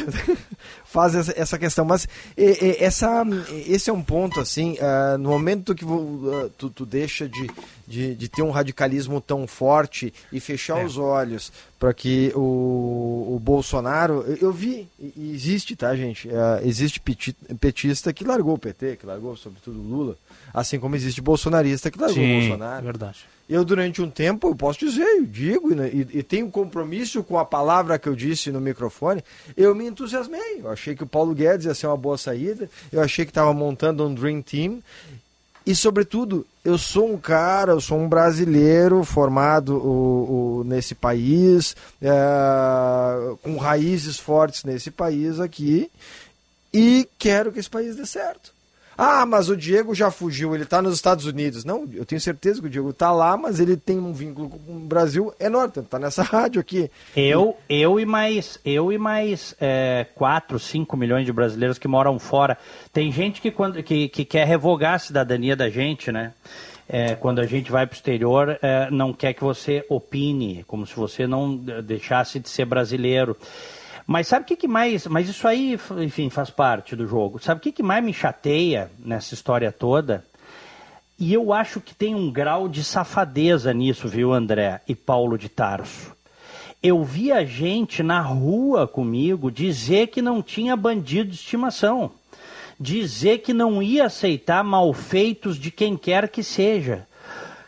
[0.86, 1.83] faz essa questão.
[1.83, 2.07] Mas
[2.38, 3.23] essa,
[3.67, 7.49] esse é um ponto, assim, uh, no momento que uh, tu, tu, deixa de,
[7.86, 10.86] de, de, ter um radicalismo tão forte e fechar é.
[10.86, 14.23] os olhos para que o, o Bolsonaro.
[14.39, 16.29] Eu vi, existe, tá, gente?
[16.29, 17.01] Uh, existe
[17.60, 20.15] petista que largou o PT, que largou sobretudo o Lula,
[20.53, 22.86] assim como existe bolsonarista que largou Sim, o Bolsonaro.
[22.86, 23.37] Verdade.
[23.49, 27.45] Eu, durante um tempo, eu posso dizer, eu digo, e, e tenho compromisso com a
[27.45, 29.23] palavra que eu disse no microfone,
[29.55, 30.60] eu me entusiasmei.
[30.60, 33.53] Eu achei que o Paulo Guedes ia ser uma boa saída, eu achei que estava
[33.53, 34.83] montando um Dream Team.
[35.65, 41.75] E, sobretudo, eu sou um cara, eu sou um brasileiro formado o, o, nesse país,
[42.01, 45.91] é, com raízes fortes nesse país aqui,
[46.73, 48.57] e quero que esse país dê certo.
[48.97, 51.63] Ah, mas o Diego já fugiu, ele está nos Estados Unidos.
[51.63, 54.75] Não, eu tenho certeza que o Diego está lá, mas ele tem um vínculo com
[54.75, 56.89] o Brasil enorme, está nessa rádio aqui.
[57.15, 62.17] Eu, eu e mais, eu e mais é, 4, 5 milhões de brasileiros que moram
[62.17, 62.57] fora.
[62.91, 66.33] Tem gente que, quando, que, que quer revogar a cidadania da gente, né?
[66.89, 70.88] É, quando a gente vai para o exterior, é, não quer que você opine, como
[70.88, 73.38] se você não deixasse de ser brasileiro.
[74.08, 75.06] Mas sabe o que, que mais.
[75.06, 77.43] Mas isso aí, enfim, faz parte do jogo.
[77.43, 80.24] Sabe o que, que mais me chateia nessa história toda?
[81.20, 85.50] E eu acho que tem um grau de safadeza nisso, viu, André e Paulo de
[85.50, 86.15] Tarso.
[86.82, 92.12] Eu vi a gente na rua comigo dizer que não tinha bandido de estimação.
[92.80, 97.08] Dizer que não ia aceitar malfeitos de quem quer que seja.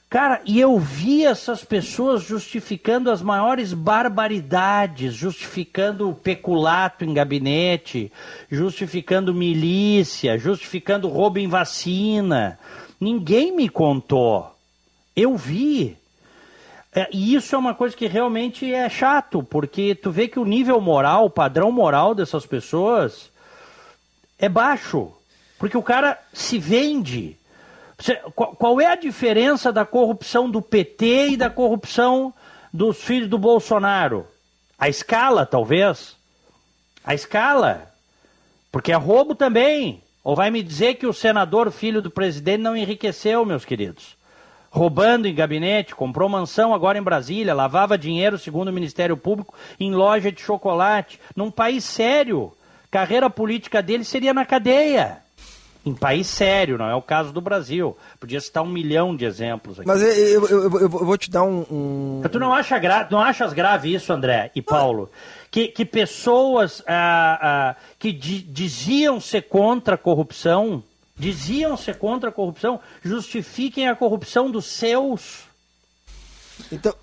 [0.10, 8.12] Cara, e eu vi essas pessoas justificando as maiores barbaridades, justificando peculato em gabinete,
[8.50, 12.58] justificando milícia, justificando roubo em vacina.
[13.00, 14.52] Ninguém me contou.
[15.16, 15.96] Eu vi.
[16.92, 20.46] É, e isso é uma coisa que realmente é chato, porque tu vê que o
[20.46, 23.30] nível moral, o padrão moral dessas pessoas
[24.40, 25.12] é baixo.
[25.60, 27.38] Porque o cara se vende
[28.34, 32.34] qual é a diferença da corrupção do PT e da corrupção
[32.74, 34.26] dos filhos do Bolsonaro?
[34.78, 36.16] A escala, talvez.
[37.04, 37.92] A escala.
[38.72, 40.02] Porque é roubo também.
[40.24, 44.18] Ou vai me dizer que o senador, filho do presidente, não enriqueceu, meus queridos?
[44.72, 49.92] Roubando em gabinete, comprou mansão agora em Brasília, lavava dinheiro, segundo o Ministério Público, em
[49.92, 51.20] loja de chocolate.
[51.36, 52.54] Num país sério,
[52.92, 55.24] carreira política dele seria na cadeia
[55.90, 57.98] em país sério, não é o caso do Brasil.
[58.20, 59.88] Podia citar um milhão de exemplos aqui.
[59.88, 61.66] Mas eu, eu, eu, eu vou te dar um.
[61.70, 62.22] um...
[62.32, 63.08] Tu não, acha gra...
[63.10, 65.10] não achas grave isso, André e Paulo?
[65.52, 70.84] Que, que pessoas ah, ah, que di diziam ser contra a corrupção,
[71.18, 75.44] diziam ser contra a corrupção, justifiquem a corrupção dos seus.
[76.72, 76.94] Então,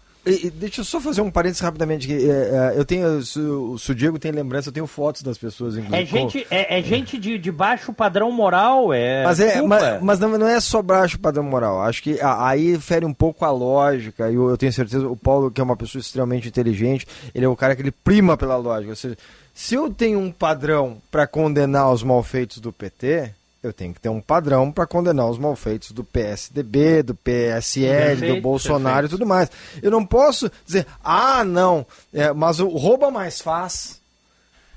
[0.54, 2.12] deixa eu só fazer um parênteses rapidamente.
[2.12, 5.76] É, é, eu tenho, se, o Diego tem lembrança, eu tenho fotos das pessoas.
[5.76, 6.02] Inclusive.
[6.02, 9.22] É gente, é, é gente de, de, baixo padrão moral, é.
[9.24, 11.80] Mas, é, mas, mas, não, não é só baixo padrão moral.
[11.82, 14.28] Acho que aí fere um pouco a lógica.
[14.28, 17.48] E eu, eu tenho certeza, o Paulo, que é uma pessoa extremamente inteligente, ele é
[17.48, 18.90] o cara que ele prima pela lógica.
[18.90, 19.16] Ou seja,
[19.54, 23.32] se eu tenho um padrão para condenar os malfeitos do PT,
[23.66, 28.34] eu tenho que ter um padrão para condenar os malfeitos do PSDB, do PSL, perfeito,
[28.34, 29.14] do Bolsonaro perfeito.
[29.14, 29.50] e tudo mais.
[29.82, 34.00] Eu não posso dizer, ah, não, é, mas o rouba mais faz.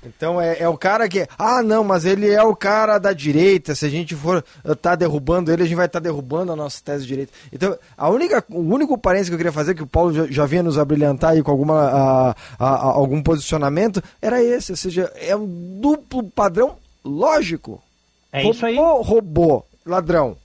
[0.04, 1.26] Então é, é, o cara que.
[1.38, 3.74] Ah, não, mas ele é o cara da direita.
[3.74, 6.56] Se a gente for estar tá derrubando ele, a gente vai estar tá derrubando a
[6.56, 7.32] nossa tese de direita.
[7.52, 10.46] Então, a única, o único parênteses que eu queria fazer, que o Paulo já, já
[10.46, 14.72] vinha nos abrilhantar aí com alguma, a, a, a, algum posicionamento, era esse.
[14.72, 17.82] Ou seja, é um duplo padrão lógico.
[18.32, 18.76] É isso aí.
[18.76, 20.36] Roubou, ladrão.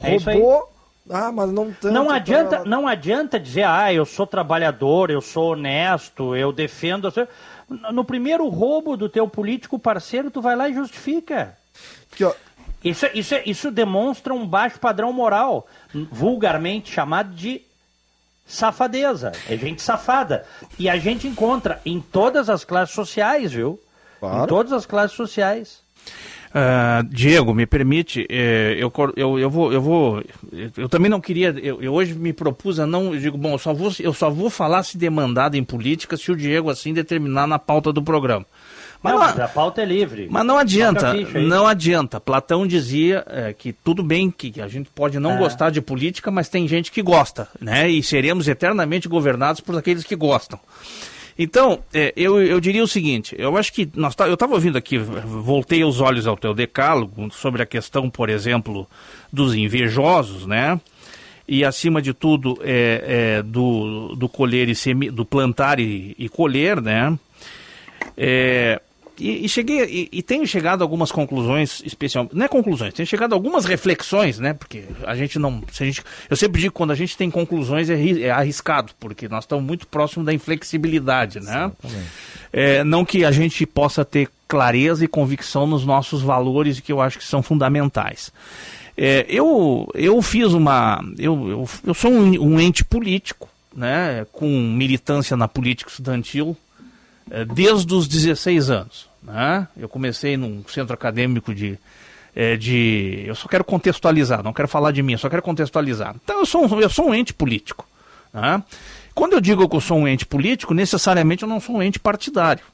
[0.00, 0.72] É roubou.
[1.10, 1.92] Ah, mas não tanto.
[1.92, 2.64] Não adianta, pra...
[2.64, 7.12] não adianta dizer, ah, eu sou trabalhador, eu sou honesto, eu defendo.
[7.92, 11.56] No primeiro roubo do teu político parceiro, tu vai lá e justifica.
[12.12, 12.32] Que, ó...
[12.84, 15.66] isso, isso, isso demonstra um baixo padrão moral,
[16.10, 17.62] vulgarmente chamado de
[18.46, 19.32] safadeza.
[19.48, 20.46] É gente safada.
[20.78, 23.80] E a gente encontra em todas as classes sociais, viu?
[24.20, 24.44] Claro.
[24.44, 25.80] Em todas as classes sociais.
[26.52, 30.22] Uh, Diego, me permite, eh, eu, eu, eu, vou, eu vou,
[30.76, 33.58] eu também não queria, eu, eu, hoje me propus a não, eu digo, bom, eu
[33.58, 37.46] só, vou, eu só vou falar se demandado em política se o Diego assim determinar
[37.46, 38.44] na pauta do programa.
[39.02, 40.28] Mas não, mas a pauta é livre.
[40.30, 42.20] Mas não adianta, não adianta.
[42.20, 45.38] Platão dizia é, que tudo bem que a gente pode não é.
[45.38, 47.88] gostar de política, mas tem gente que gosta, né?
[47.88, 50.60] E seremos eternamente governados por aqueles que gostam.
[51.38, 54.76] Então, é, eu, eu diria o seguinte, eu acho que nós tá, eu estava ouvindo
[54.76, 58.86] aqui, voltei os olhos ao teu decálogo sobre a questão, por exemplo,
[59.32, 60.80] dos invejosos, né?
[61.48, 66.28] E acima de tudo é, é do, do colher e semi, do plantar e, e
[66.28, 67.18] colher, né?
[68.16, 68.80] É,
[69.18, 73.06] e, e, cheguei e, e, tenho chegado a algumas conclusões especial não é conclusões tenho
[73.06, 74.54] chegado a algumas reflexões né?
[74.54, 77.90] Porque a gente não a gente, eu sempre digo que quando a gente tem conclusões
[77.90, 81.70] é, é arriscado porque nós estamos muito próximo da inflexibilidade né?
[82.52, 87.00] É, não que a gente possa ter clareza e convicção nos nossos valores que eu
[87.00, 88.32] acho que são fundamentais.
[88.96, 94.26] É, eu eu fiz uma eu, eu, eu sou um, um ente político né?
[94.32, 96.56] Com militância na política estudantil
[97.54, 99.08] desde os 16 anos.
[99.22, 99.66] Né?
[99.76, 101.78] Eu comecei num centro acadêmico de,
[102.34, 103.24] é, de.
[103.26, 106.16] Eu só quero contextualizar, não quero falar de mim, só quero contextualizar.
[106.22, 107.86] Então eu sou um, eu sou um ente político.
[108.32, 108.62] Né?
[109.14, 112.00] Quando eu digo que eu sou um ente político, necessariamente eu não sou um ente
[112.00, 112.64] partidário.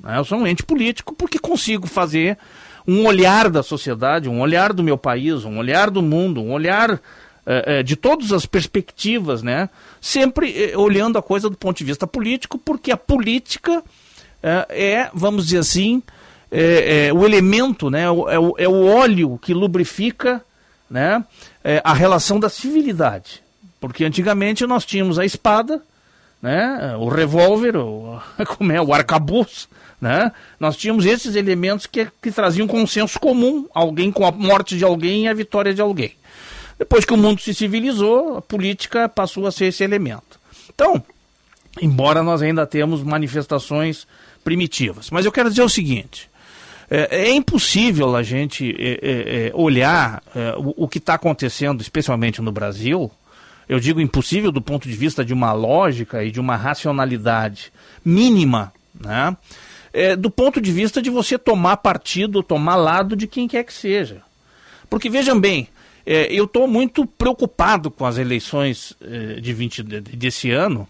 [0.00, 0.16] Né?
[0.16, 2.38] Eu sou um ente político porque consigo fazer
[2.86, 6.98] um olhar da sociedade, um olhar do meu país, um olhar do mundo, um olhar
[7.44, 9.68] é, de todas as perspectivas, né?
[10.00, 13.82] Sempre olhando a coisa do ponto de vista político, porque a política
[14.42, 16.02] é, vamos dizer assim,
[17.14, 18.04] o elemento, né?
[18.04, 20.42] É, o, é o óleo que lubrifica
[20.88, 21.24] né?
[21.84, 23.42] a relação da civilidade.
[23.80, 25.82] Porque antigamente nós tínhamos a espada,
[26.42, 26.96] né?
[26.98, 28.20] o revólver, o,
[28.56, 29.68] como é, o arcabouço,
[30.00, 30.32] né?
[30.60, 35.24] Nós tínhamos esses elementos que, que traziam consenso comum, alguém com a morte de alguém
[35.24, 36.12] e a vitória de alguém.
[36.78, 40.38] Depois que o mundo se civilizou, a política passou a ser esse elemento.
[40.72, 41.02] Então,
[41.82, 44.06] embora nós ainda temos manifestações
[44.44, 45.10] primitivas.
[45.10, 46.28] Mas eu quero dizer o seguinte:
[46.90, 51.82] é, é impossível a gente é, é, é olhar é, o, o, que está acontecendo,
[51.82, 53.10] especialmente no Brasil.
[53.68, 57.70] Eu digo impossível do ponto de vista de uma lógica e de uma racionalidade
[58.02, 59.36] mínima, né?
[59.92, 63.72] É, do ponto de vista de você tomar partido, tomar lado de quem quer que
[63.72, 64.22] seja.
[64.88, 65.68] Porque vejam bem,
[66.06, 68.94] eu estou muito preocupado com as eleições
[69.40, 70.88] de 20 desse ano,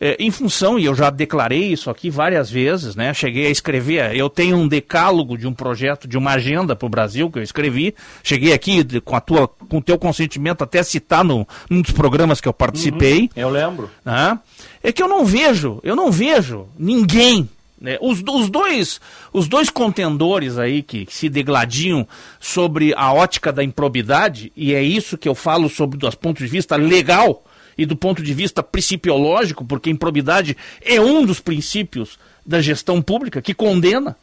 [0.00, 3.12] é, em função, e eu já declarei isso aqui várias vezes, né?
[3.12, 6.90] Cheguei a escrever, eu tenho um decálogo de um projeto, de uma agenda para o
[6.90, 7.94] Brasil que eu escrevi.
[8.22, 12.40] Cheguei aqui com a tua, com o teu consentimento até citar no, num dos programas
[12.40, 13.22] que eu participei.
[13.22, 13.90] Uhum, eu lembro.
[14.04, 14.38] Né?
[14.82, 17.48] É que eu não vejo, eu não vejo ninguém
[17.80, 17.96] né?
[18.00, 19.00] Os, os, dois,
[19.32, 22.06] os dois contendores aí que, que, se degladiam
[22.40, 26.46] sobre a ótica da improbidade, e é isso que eu falo sobre do ponto de
[26.48, 27.44] vista legal
[27.78, 33.40] e do ponto de vista principiológico, porque improbidade é um dos princípios da gestão pública
[33.40, 34.16] que condena,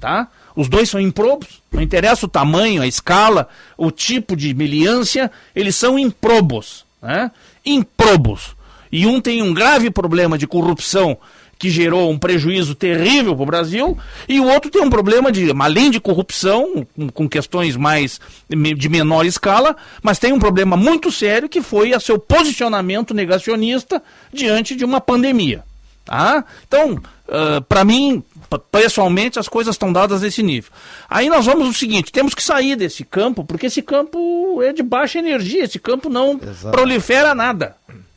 [0.00, 0.28] tá?
[0.56, 5.76] Os dois são improbos, não interessa o tamanho, a escala, o tipo de meliância, eles
[5.76, 7.30] são improbos, né?
[7.64, 8.56] Improbos.
[8.90, 11.16] E um tem um grave problema de corrupção
[11.58, 15.50] que gerou um prejuízo terrível para o Brasil, e o outro tem um problema de,
[15.58, 21.48] além de corrupção, com, questões mais de menor escala, mas tem um problema muito sério
[21.48, 25.64] que foi a seu posicionamento negacionista diante de uma pandemia.
[26.04, 26.44] Tá?
[26.68, 28.22] Então, uh, para mim,
[28.70, 30.70] pessoalmente, as coisas estão dadas nesse nível.
[31.10, 34.84] Aí nós vamos o seguinte: temos que sair desse campo, porque esse campo é de
[34.84, 36.70] baixa energia, esse campo não Exato.
[36.70, 37.76] prolifera nada.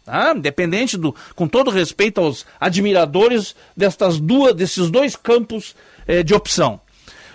[0.10, 0.34] Tá?
[0.36, 5.76] Independente do, com todo respeito aos admiradores destas duas, desses dois campos
[6.08, 6.82] eh, de opção.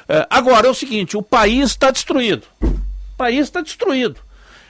[0.08, 2.42] Eh, agora é o seguinte: o país está destruído.
[2.60, 4.16] O país está destruído.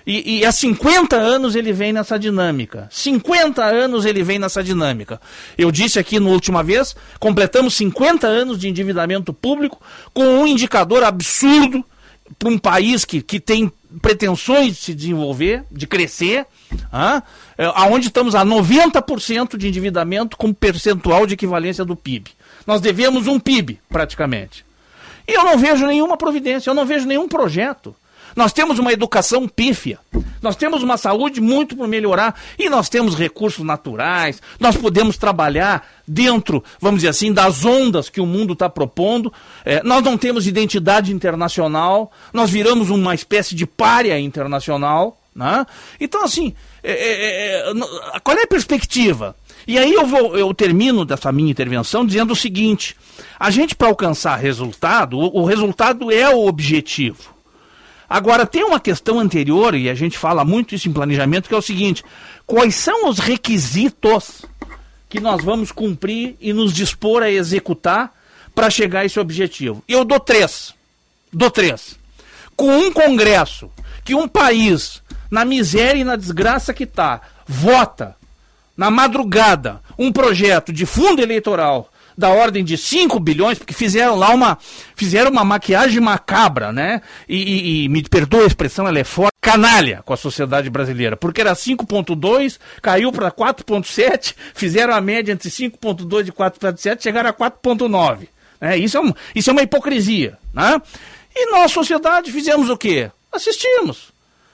[0.06, 2.90] E, e, há 50 anos ele vem nessa dinâmica.
[2.92, 5.18] 50 anos ele vem nessa dinâmica.
[5.56, 9.80] Eu disse aqui na última vez, completamos 50 anos de endividamento público
[10.12, 11.82] com um indicador absurdo
[12.38, 16.46] para um país que, que tem pretensões de se desenvolver, de crescer,
[16.92, 17.22] ah,
[17.74, 22.30] aonde estamos a 90% de endividamento com percentual de equivalência do PIB.
[22.66, 24.64] Nós devemos um PIB, praticamente.
[25.26, 27.94] E eu não vejo nenhuma providência, eu não vejo nenhum projeto.
[28.34, 29.98] Nós temos uma educação pífia,
[30.42, 35.86] nós temos uma saúde muito por melhorar e nós temos recursos naturais, nós podemos trabalhar
[36.06, 39.32] dentro, vamos dizer assim, das ondas que o mundo está propondo.
[39.64, 45.20] É, nós não temos identidade internacional, nós viramos uma espécie de párea internacional.
[45.34, 45.66] Né?
[45.98, 49.34] Então, assim, é, é, é qual é a perspectiva?
[49.66, 52.96] E aí eu, vou, eu termino dessa minha intervenção dizendo o seguinte:
[53.38, 57.33] a gente, para alcançar resultado, o, o resultado é o objetivo.
[58.14, 61.58] Agora, tem uma questão anterior, e a gente fala muito isso em planejamento, que é
[61.58, 62.04] o seguinte:
[62.46, 64.44] quais são os requisitos
[65.08, 68.14] que nós vamos cumprir e nos dispor a executar
[68.54, 69.82] para chegar a esse objetivo?
[69.88, 70.72] Eu dou três.
[71.32, 71.98] Dou três.
[72.54, 73.68] Com um Congresso,
[74.04, 78.14] que um país, na miséria e na desgraça que está, vota
[78.76, 84.30] na madrugada um projeto de fundo eleitoral da ordem de 5 bilhões, porque fizeram lá
[84.30, 84.58] uma
[84.94, 87.02] fizeram uma maquiagem macabra, né?
[87.28, 91.16] E, e, e me perdoa a expressão, ela é forte, canalha com a sociedade brasileira,
[91.16, 97.32] porque era 5.2, caiu para 4.7, fizeram a média entre 5.2 e 4.7, chegaram a
[97.32, 98.28] 4.9.
[98.60, 98.78] Né?
[98.78, 100.80] Isso, é um, isso é uma hipocrisia, né?
[101.36, 103.10] E nós, sociedade, fizemos o quê?
[103.32, 104.12] Assistimos.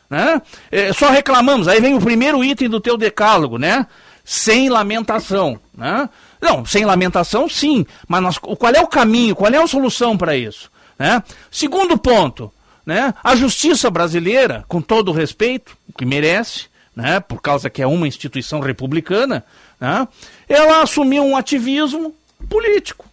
[0.08, 0.42] Né?
[0.70, 1.68] É, só reclamamos.
[1.68, 3.86] Aí vem o primeiro item do teu decálogo, né?
[4.24, 5.60] Sem lamentação.
[5.76, 6.08] Né?
[6.40, 7.86] Não, sem lamentação, sim.
[8.08, 10.70] Mas nós, qual é o caminho, qual é a solução para isso?
[10.98, 11.22] Né?
[11.50, 12.52] Segundo ponto,
[12.84, 13.14] né?
[13.22, 17.20] a justiça brasileira, com todo o respeito que merece, né?
[17.20, 19.44] por causa que é uma instituição republicana,
[19.80, 20.08] né?
[20.48, 22.14] ela assumiu um ativismo
[22.48, 23.06] político.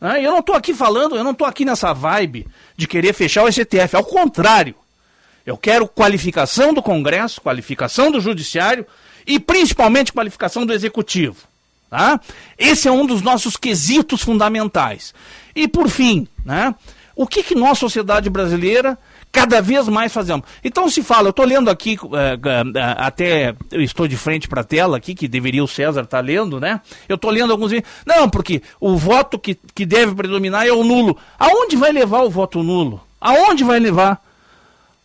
[0.00, 0.24] Né?
[0.24, 3.52] Eu não estou aqui falando, eu não estou aqui nessa vibe de querer fechar o
[3.52, 4.74] STF, ao contrário.
[5.44, 8.86] Eu quero qualificação do Congresso, qualificação do Judiciário
[9.26, 11.51] e principalmente qualificação do Executivo.
[11.92, 12.18] Tá?
[12.56, 15.12] Esse é um dos nossos quesitos fundamentais.
[15.54, 16.74] E por fim, né,
[17.14, 18.98] O que, que nós, sociedade brasileira,
[19.30, 20.46] cada vez mais fazemos?
[20.64, 24.62] Então se fala, eu estou lendo aqui, é, é, até eu estou de frente para
[24.62, 26.80] a tela aqui, que deveria o César estar tá lendo, né?
[27.06, 27.72] Eu estou lendo alguns.
[28.06, 31.18] Não, porque o voto que, que deve predominar é o nulo.
[31.38, 33.06] Aonde vai levar o voto nulo?
[33.20, 34.18] Aonde vai levar?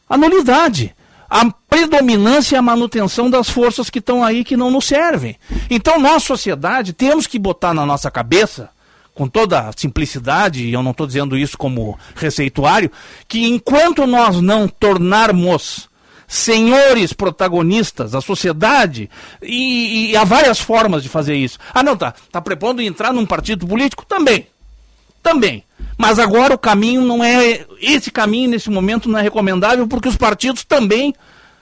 [0.10, 0.96] A nulidade
[1.30, 5.36] a predominância e a manutenção das forças que estão aí que não nos servem.
[5.70, 8.70] Então, nós, sociedade, temos que botar na nossa cabeça
[9.14, 12.92] com toda a simplicidade, e eu não estou dizendo isso como receituário,
[13.28, 15.90] que enquanto nós não tornarmos
[16.28, 19.10] senhores protagonistas, a sociedade,
[19.42, 21.58] e, e, há várias formas de fazer isso.
[21.74, 24.06] Ah, não, tá, tá prepondo entrar num partido político?
[24.06, 24.48] Também.
[25.28, 25.62] Também.
[25.98, 27.66] Mas agora o caminho não é.
[27.82, 31.14] Esse caminho, nesse momento, não é recomendável, porque os partidos também,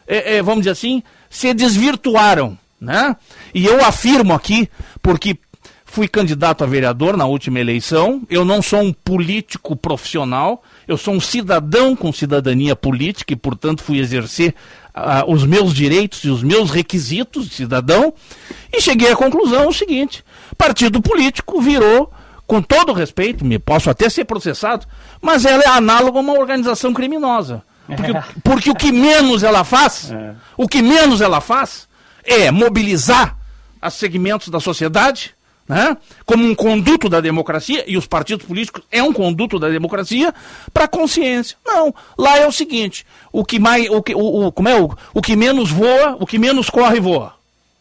[0.08, 1.02] é, é, vamos dizer assim,
[1.32, 2.56] se desvirtuaram.
[2.80, 3.16] Né?
[3.56, 4.70] E eu afirmo aqui,
[5.02, 5.40] porque
[5.84, 8.22] fui candidato a vereador na última eleição.
[8.30, 13.82] Eu não sou um político profissional, eu sou um cidadão com cidadania política e, portanto,
[13.82, 14.54] fui exercer
[14.96, 18.14] uh, os meus direitos e os meus requisitos de cidadão.
[18.72, 20.24] E cheguei à conclusão o seguinte:
[20.56, 22.12] partido político virou,
[22.46, 24.86] com todo respeito, me posso até ser processado,
[25.22, 27.64] mas ela é análoga a uma organização criminosa.
[27.88, 28.12] Porque,
[28.44, 30.36] porque o que menos ela faz, é.
[30.58, 31.88] o que menos ela faz
[32.24, 33.38] é mobilizar
[33.82, 35.36] os segmentos da sociedade
[35.68, 35.98] né?
[36.26, 40.34] como um conduto da democracia, e os partidos políticos é um conduto da democracia,
[40.74, 41.58] para a consciência.
[41.66, 44.96] Não, lá é o seguinte, o que mais, o que, o, o, como é, o,
[45.14, 47.34] o que menos voa, o que menos corre, voa.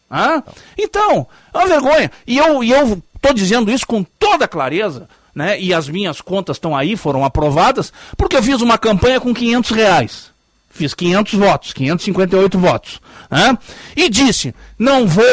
[0.09, 0.43] Ah?
[0.77, 2.11] Então, é uma vergonha.
[2.25, 5.59] E eu estou dizendo isso com toda clareza, né?
[5.59, 9.71] e as minhas contas estão aí, foram aprovadas, porque eu fiz uma campanha com 500
[9.71, 10.31] reais.
[10.69, 13.01] Fiz 500 votos, 558 votos.
[13.31, 13.57] Né?
[13.95, 15.25] E disse, não vou,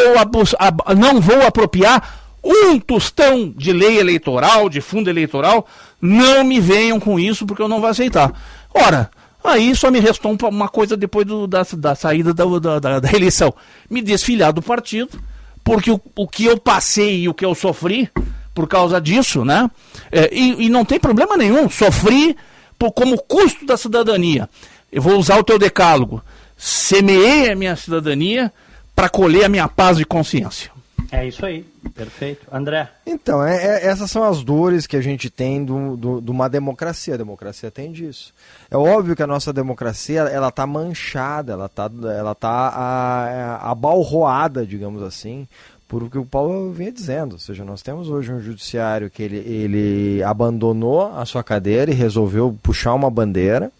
[0.97, 5.66] não vou apropriar um tostão de lei eleitoral, de fundo eleitoral,
[6.01, 8.32] não me venham com isso porque eu não vou aceitar.
[8.72, 9.11] Ora,
[9.45, 12.45] aí só me restou uma coisa depois do, da, da, saída da,
[12.78, 13.55] da, da, eleição:
[13.90, 15.20] me desfiliar do partido,
[15.64, 18.10] porque o, o que eu passei e o que eu sofri
[18.54, 19.70] por causa disso, né?
[20.10, 22.36] É, e, e, não tem problema nenhum, sofri
[22.78, 24.48] por, como custo da cidadania.
[24.90, 26.22] Eu vou usar o teu decálogo.
[26.56, 28.52] Semeei a minha cidadania
[28.94, 30.71] para colher a minha paz de consciência.
[31.12, 31.62] É isso aí,
[31.94, 32.46] perfeito.
[32.50, 32.88] André?
[33.06, 36.32] Então, é, é, essas são as dores que a gente tem de do, do, do
[36.32, 37.12] uma democracia.
[37.12, 38.32] A democracia tem disso.
[38.70, 45.02] É óbvio que a nossa democracia ela está manchada, ela está ela tá abalroada, digamos
[45.02, 45.46] assim,
[45.86, 47.34] por o que o Paulo vinha dizendo.
[47.34, 51.94] Ou seja, nós temos hoje um judiciário que ele, ele abandonou a sua cadeira e
[51.94, 53.70] resolveu puxar uma bandeira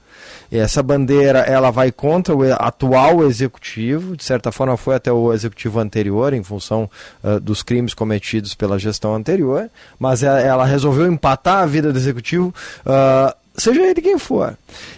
[0.59, 5.81] essa bandeira ela vai contra o atual executivo, de certa forma foi até o executivo
[5.81, 6.91] anterior, em função
[7.23, 11.99] uh, dos crimes cometidos pela gestão anterior, mas ela, ela resolveu empatar a vida do
[11.99, 12.55] executivo.
[12.85, 14.57] Uh, seja ele quem for.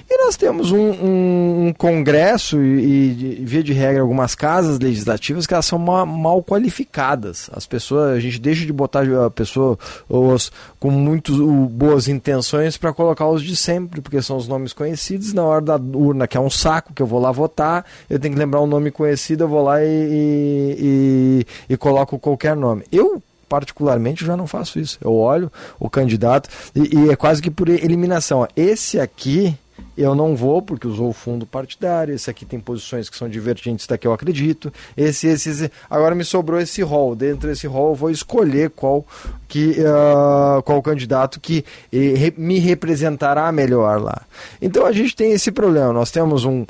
[0.09, 5.47] E nós temos um, um, um congresso e, e, via de regra, algumas casas legislativas
[5.47, 7.51] que elas são mal, mal qualificadas.
[7.53, 9.79] As pessoas, a gente deixa de botar a pessoa
[10.09, 11.33] os, com muito
[11.69, 15.33] boas intenções para colocar os de sempre, porque são os nomes conhecidos.
[15.33, 18.35] Na hora da urna, que é um saco, que eu vou lá votar, eu tenho
[18.35, 22.85] que lembrar um nome conhecido, eu vou lá e, e, e, e coloco qualquer nome.
[22.93, 23.23] Eu
[23.55, 24.99] particularmente, já não faço isso.
[25.01, 28.49] Eu olho o candidato e, e é quase que por eliminação.
[28.57, 29.57] Esse aqui
[29.97, 33.87] eu não vou porque usou o fundo partidário, esse aqui tem posições que são divergentes
[33.87, 35.73] da que eu acredito, esse, esse, esse.
[35.89, 39.07] agora me sobrou esse rol, dentro desse rol eu vou escolher qual
[39.49, 44.23] que uh, qual candidato que eh, me representará melhor lá.
[44.61, 46.65] Então a gente tem esse problema, nós temos um,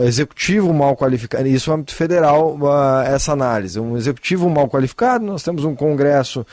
[0.00, 5.42] executivo mal qualificado, isso é âmbito federal, uh, essa análise, um executivo mal qualificado, nós
[5.42, 6.46] temos um congresso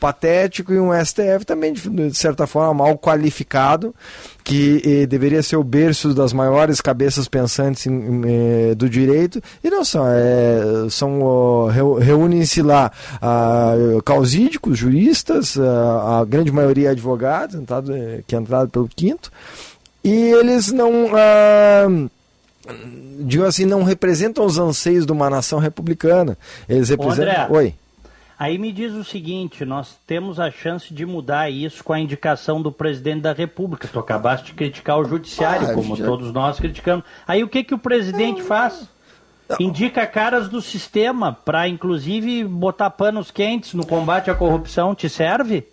[0.00, 3.94] patético e um STF também de, de certa forma mal qualificado,
[4.42, 9.70] que eh, deveria ser o berço das maiores cabeças pensantes em, eh, do direito, e
[9.70, 10.04] não são.
[10.06, 11.66] É, são
[12.00, 12.90] Reúnem-se lá
[13.20, 18.88] ah, causídicos, juristas, ah, a grande maioria é advogados, entrado, eh, que é entrado pelo
[18.88, 19.30] quinto,
[20.02, 21.10] e eles não.
[21.14, 21.86] Ah,
[23.20, 26.36] digo assim, não representam os anseios de uma nação republicana.
[26.68, 27.44] Eles representam.
[27.44, 27.74] André, Oi.
[28.40, 32.62] Aí me diz o seguinte: nós temos a chance de mudar isso com a indicação
[32.62, 33.86] do presidente da República.
[33.86, 36.06] Tu acabaste de criticar o judiciário, ah, como já...
[36.06, 37.04] todos nós criticamos.
[37.28, 38.88] Aí o que, que o presidente faz?
[39.58, 44.94] Indica caras do sistema para, inclusive, botar panos quentes no combate à corrupção.
[44.94, 45.68] Te serve?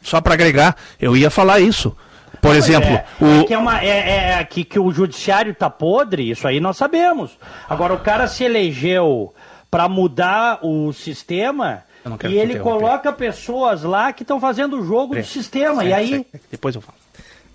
[0.00, 1.94] Só para agregar, eu ia falar isso.
[2.40, 3.40] Por Não, exemplo, é, o...
[3.40, 6.78] é que, é uma, é, é que, que o judiciário tá podre, isso aí nós
[6.78, 7.36] sabemos.
[7.68, 9.34] Agora, o cara se elegeu
[9.70, 11.82] para mudar o sistema
[12.28, 15.84] e ele coloca pessoas lá que estão fazendo o jogo do sistema.
[15.84, 16.26] e aí.
[16.50, 16.98] Depois eu falo.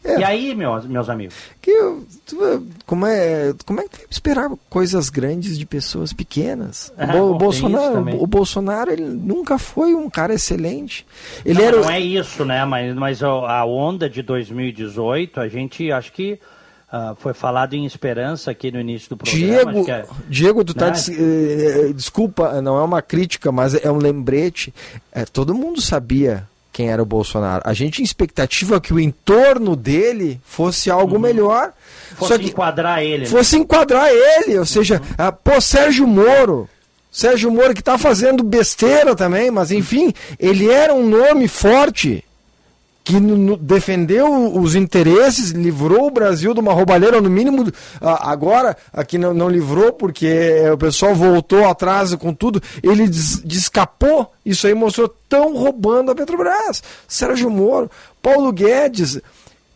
[0.03, 0.19] É.
[0.19, 1.35] E aí, meus, meus amigos?
[1.61, 1.71] Que,
[2.87, 6.91] como, é, como é que esperar coisas grandes de pessoas pequenas?
[6.97, 11.05] Ah, o, bom, Bolsonaro, o Bolsonaro ele nunca foi um cara excelente.
[11.45, 11.81] Ele não, era...
[11.81, 12.65] não é isso, né?
[12.65, 16.39] Mas, mas a onda de 2018, a gente acho que
[16.91, 19.71] Uh, foi falado em esperança aqui no início do programa.
[19.71, 20.91] Diego, é, Diego tu tá né?
[20.91, 24.73] des, eh, desculpa, não é uma crítica, mas é um lembrete.
[25.09, 27.61] É, todo mundo sabia quem era o Bolsonaro.
[27.65, 31.21] A gente tinha expectativa que o entorno dele fosse algo uhum.
[31.21, 31.71] melhor.
[32.17, 33.19] Fosse que enquadrar ele.
[33.19, 33.25] Né?
[33.25, 35.15] Fosse enquadrar ele, ou seja, uhum.
[35.17, 36.67] ah, pô, Sérgio Moro.
[37.09, 42.21] Sérgio Moro que está fazendo besteira também, mas enfim, ele era um nome forte
[43.11, 49.33] que defendeu os interesses, livrou o Brasil de uma roubalheira, no mínimo agora, aqui não,
[49.33, 55.13] não livrou porque o pessoal voltou atrás com tudo, ele des, descapou, isso aí mostrou
[55.27, 56.81] tão roubando a Petrobras.
[57.07, 57.91] Sérgio Moro,
[58.21, 59.19] Paulo Guedes,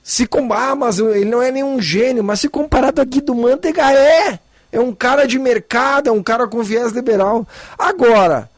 [0.02, 3.92] se com ah, mas ele não é nenhum gênio, mas se comparado a Guido Mantega
[3.92, 4.40] é,
[4.72, 7.46] é um cara de mercado, é um cara com viés liberal.
[7.78, 8.50] Agora,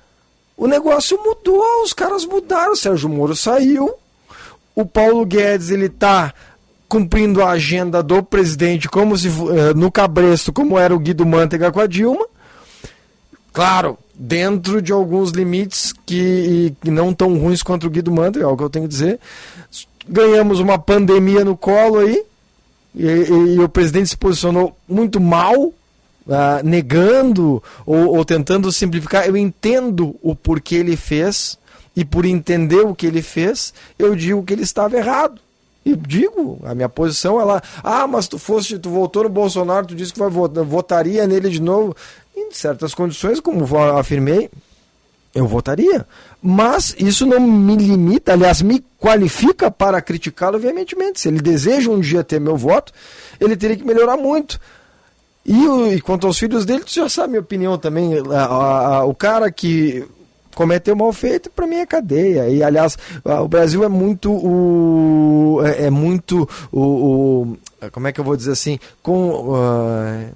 [0.55, 3.93] o negócio mudou, os caras mudaram, o Sérgio Moro saiu,
[4.77, 6.31] o Paulo Guedes ele está
[6.87, 11.71] cumprindo a agenda do presidente como se uh, no cabresto, como era o Guido Mantega
[11.71, 12.23] com a Dilma.
[13.51, 18.47] Claro, dentro de alguns limites que, que não tão ruins quanto o Guido Mantega, é
[18.47, 19.19] o que eu tenho que dizer.
[20.07, 22.23] Ganhamos uma pandemia no colo aí,
[22.93, 25.73] e, e, e o presidente se posicionou muito mal,
[26.27, 29.25] Uh, negando ou, ou, tentando simplificar.
[29.25, 31.57] Eu entendo o porquê ele fez,
[31.97, 35.41] e por entender o que ele fez, eu digo que ele estava errado.
[35.83, 39.87] E digo, a minha posição é lá, ah, mas tu foste, tu voltou no Bolsonaro,
[39.87, 41.97] tu disse que vai votar, votaria nele de novo.
[42.35, 43.65] Em certas condições, como
[43.97, 44.47] afirmei,
[45.33, 46.05] eu votaria.
[46.39, 51.19] Mas isso não me limita, aliás, me qualifica para criticá-lo veementemente.
[51.19, 52.93] Se ele deseja um dia ter meu voto,
[53.39, 54.59] ele teria que melhorar muito.
[55.43, 58.19] E, e quanto aos filhos dele, tu já sabe a minha opinião também.
[58.19, 60.05] A, a, a, o cara que
[60.57, 62.49] cometeu mal feito, para mim é cadeia.
[62.49, 67.57] E aliás, o Brasil é muito o é, é muito o, o,
[67.91, 70.33] como é que eu vou dizer assim, com uh,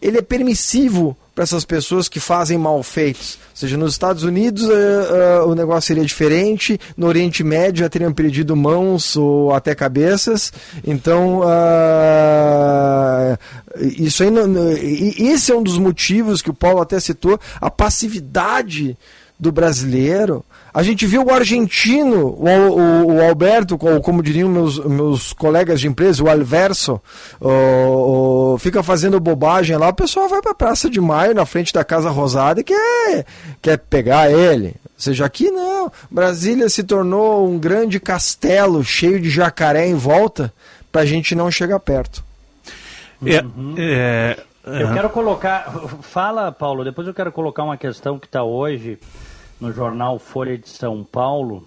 [0.00, 3.38] ele é permissivo para essas pessoas que fazem mal feitos.
[3.50, 7.90] Ou seja, nos Estados Unidos uh, uh, o negócio seria diferente, no Oriente Médio já
[7.90, 10.50] teriam perdido mãos ou até cabeças.
[10.84, 13.38] Então, uh,
[13.98, 18.96] isso aí, não, esse é um dos motivos que o Paulo até citou, a passividade
[19.38, 20.44] do brasileiro.
[20.74, 25.86] A gente viu o argentino, o, o, o Alberto, como diriam meus, meus colegas de
[25.86, 27.00] empresa, o Alverso,
[27.40, 29.88] o, o, fica fazendo bobagem lá.
[29.88, 33.26] O pessoal vai para a Praça de Maio, na frente da Casa Rosada, e quer,
[33.62, 34.74] quer pegar ele.
[34.84, 35.90] Ou seja, aqui não.
[36.10, 40.52] Brasília se tornou um grande castelo cheio de jacaré em volta
[40.90, 42.24] para a gente não chegar perto.
[43.24, 43.74] É, uhum.
[43.78, 45.72] é, eu quero colocar.
[46.02, 48.98] Fala, Paulo, depois eu quero colocar uma questão que está hoje
[49.60, 51.66] no jornal Folha de São Paulo,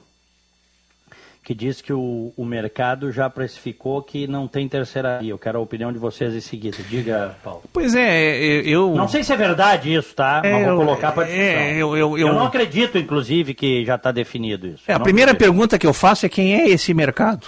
[1.43, 5.31] que diz que o, o mercado já precificou que não tem terceira via.
[5.31, 6.77] Eu quero a opinião de vocês em seguida.
[6.87, 7.63] Diga, Paulo.
[7.73, 8.93] Pois é, eu...
[8.95, 10.41] Não sei se é verdade isso, tá?
[10.43, 11.49] É, Mas vou colocar para discussão.
[11.49, 14.83] É, eu, eu, eu, eu, não acredito, inclusive, que já está definido isso.
[14.87, 15.49] É, a primeira acredito.
[15.49, 17.47] pergunta que eu faço é quem é esse mercado?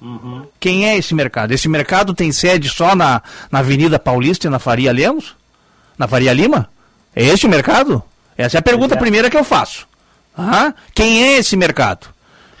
[0.00, 0.46] Uhum.
[0.58, 1.52] Quem é esse mercado?
[1.52, 5.36] Esse mercado tem sede só na, na Avenida Paulista e na Faria Lemos?
[5.98, 6.68] Na Faria Lima?
[7.14, 8.02] É esse o mercado?
[8.40, 8.98] Essa é a pergunta é.
[8.98, 9.86] primeira que eu faço.
[10.36, 12.08] Ah, quem é esse mercado?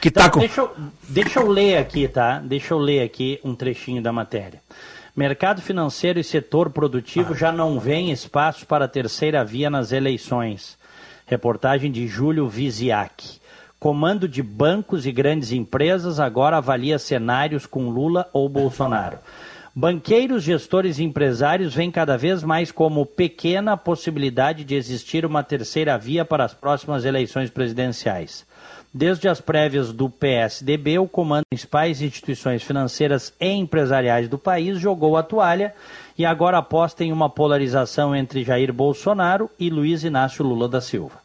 [0.00, 0.40] Que então, tá com...
[0.40, 0.70] deixa, eu,
[1.08, 2.38] deixa eu ler aqui, tá?
[2.38, 4.60] Deixa eu ler aqui um trechinho da matéria.
[5.16, 7.36] Mercado financeiro e setor produtivo ah.
[7.36, 10.78] já não vêem espaço para a terceira via nas eleições.
[11.26, 13.40] Reportagem de Júlio Viziac.
[13.78, 19.18] Comando de bancos e grandes empresas agora avalia cenários com Lula ou Bolsonaro.
[19.74, 25.44] Banqueiros, gestores e empresários veem cada vez mais como pequena a possibilidade de existir uma
[25.44, 28.44] terceira via para as próximas eleições presidenciais.
[28.92, 34.80] Desde as prévias do PSDB, o comando das principais instituições financeiras e empresariais do país
[34.80, 35.72] jogou a toalha
[36.18, 41.20] e agora aposta em uma polarização entre Jair Bolsonaro e Luiz Inácio Lula da Silva.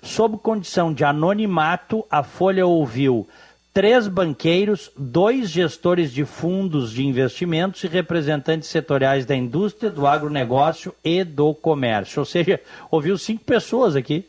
[0.00, 3.28] Sob condição de anonimato, a Folha ouviu
[3.72, 10.94] três banqueiros, dois gestores de fundos de investimentos e representantes setoriais da indústria, do agronegócio
[11.04, 12.20] e do comércio.
[12.20, 12.60] Ou seja,
[12.90, 14.26] ouviu cinco pessoas aqui.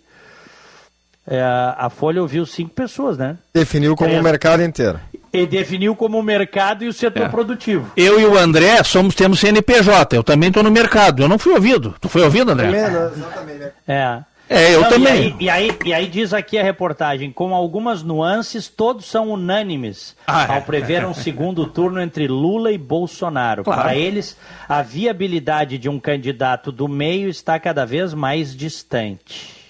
[1.27, 3.37] É, a Folha ouviu cinco pessoas, né?
[3.53, 4.99] Definiu como o mercado inteiro.
[5.31, 7.29] E definiu como o mercado e o setor é.
[7.29, 7.91] produtivo.
[7.95, 11.21] Eu e o André somos, temos CNPJ, eu também estou no mercado.
[11.21, 11.95] Eu não fui ouvido.
[12.01, 12.65] Tu foi ouvido, André?
[12.65, 13.11] Também, né?
[13.15, 13.71] Exatamente.
[13.87, 14.19] É.
[14.51, 15.33] É, eu Não, também.
[15.39, 19.29] E aí, e, aí, e aí diz aqui a reportagem, com algumas nuances, todos são
[19.31, 20.55] unânimes Ah, é.
[20.55, 23.63] ao prever um segundo turno entre Lula e Bolsonaro.
[23.63, 23.81] Claro.
[23.81, 24.37] Para eles,
[24.67, 29.60] a viabilidade de um candidato do meio está cada vez mais distante.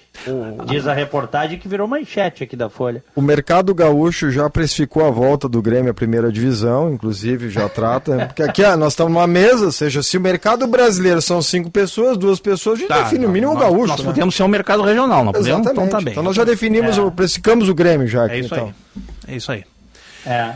[0.68, 3.04] Diz a reportagem que virou manchete aqui da Folha.
[3.16, 8.28] O mercado gaúcho já precificou a volta do Grêmio à primeira divisão, inclusive já trata.
[8.28, 11.72] Porque aqui ah, nós estamos numa mesa, ou seja, se o mercado brasileiro são cinco
[11.72, 13.88] pessoas, duas pessoas, a gente Tá, define o não, mínimo nós, gaúcho.
[13.88, 14.06] Nós né?
[14.06, 15.48] podemos ser um mercado regional, não podemos?
[15.48, 15.72] Exatamente.
[15.88, 16.12] Então tá bem.
[16.12, 17.02] Então nós já definimos, É.
[17.02, 18.36] o, precificamos o Grêmio já aqui.
[18.36, 18.66] É isso então.
[18.68, 19.34] aí.
[19.34, 19.64] É isso aí.
[20.26, 20.56] É.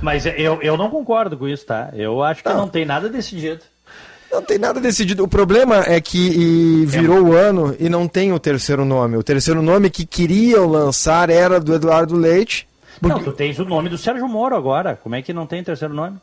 [0.00, 1.90] Mas eu, eu não concordo com isso, tá?
[1.94, 3.60] Eu acho que não, tem nada decidido.
[4.32, 5.22] Não tem nada decidido.
[5.24, 9.16] O problema é que virou o ano e não tem o terceiro nome.
[9.16, 12.66] O terceiro nome que queriam lançar era do Eduardo Leite.
[13.00, 14.98] porque- Não, tu tens o nome do Sérgio Moro agora.
[15.02, 16.16] Como é que não tem terceiro nome?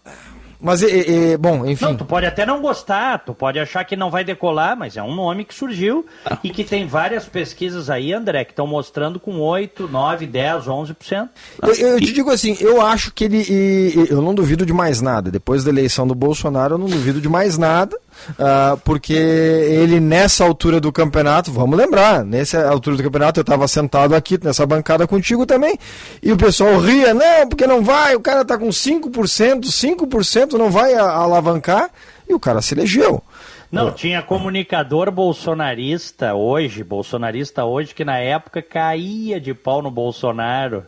[0.61, 0.87] Mas, e-
[1.33, 1.85] e- bom, enfim.
[1.85, 5.01] Não, tu pode até não gostar, tu pode achar que não vai decolar, mas é
[5.03, 6.05] um nome que surgiu
[6.43, 11.29] e que tem várias pesquisas aí, André, que estão mostrando com 8, 9, 10, 11%.
[11.63, 14.07] Eu, eu te digo assim, eu acho que ele.
[14.09, 15.31] eu não duvido de mais nada.
[15.31, 17.97] Depois da eleição do Bolsonaro, eu não duvido de mais nada.
[18.37, 23.67] Ah, porque ele, nessa altura do campeonato, vamos lembrar, nessa altura do campeonato, eu estava
[23.67, 25.77] sentado aqui nessa bancada contigo também.
[26.21, 30.69] E o pessoal ria, não, porque não vai, o cara tá com 5%, 5% não
[30.69, 31.89] vai alavancar.
[32.27, 33.23] E o cara se elegeu.
[33.71, 40.85] Não, tinha comunicador bolsonarista hoje, bolsonarista hoje, que na época caía de pau no Bolsonaro.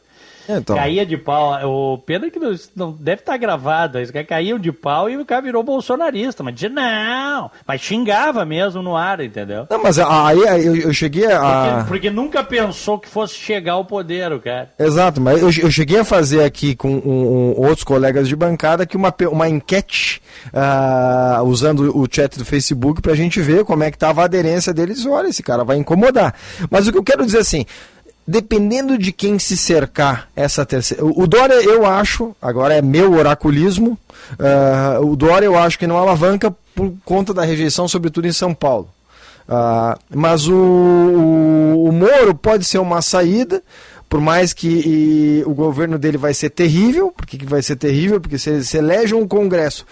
[0.48, 1.54] Então, Caía de pau.
[1.68, 2.40] O pena que
[2.76, 3.98] não, deve estar gravado.
[3.98, 6.44] Eles caíam de pau e o cara virou bolsonarista.
[6.44, 7.52] Mas dizia, não.
[7.68, 9.68] Mas xingava mesmo no ar, entendeu?
[9.70, 11.40] não, mas aí aí eu, eu cheguei a.
[11.78, 14.72] Porque, porque nunca pensou que fosse chegar ao poder, o cara.
[14.78, 18.98] Exato, mas eu, eu cheguei a fazer aqui com um- outros colegas de bancada que
[18.98, 20.22] uma, uma enquete
[20.54, 24.74] ah, usando o chat do Facebook pra gente ver como é que tava a aderência
[24.74, 25.06] deles.
[25.06, 26.34] Olha, esse cara vai incomodar.
[26.70, 27.66] Mas o que eu quero dizer assim,
[28.32, 31.06] dependendo de quem se cercar essa terceira.
[31.06, 33.98] O, Dória, eu acho, agora é meu oraculismo,
[34.40, 38.54] ah, o Dória eu acho que não alavanca por conta da rejeição, sobretudo em São
[38.54, 38.88] Paulo.
[39.50, 43.62] Ah, mas o, o, o Moro pode ser uma saída,
[44.08, 47.12] por mais que e, o governo dele vai ser terrível.
[47.12, 48.22] Por que, que vai ser terrível?
[48.22, 49.86] Porque se se elege um Congresso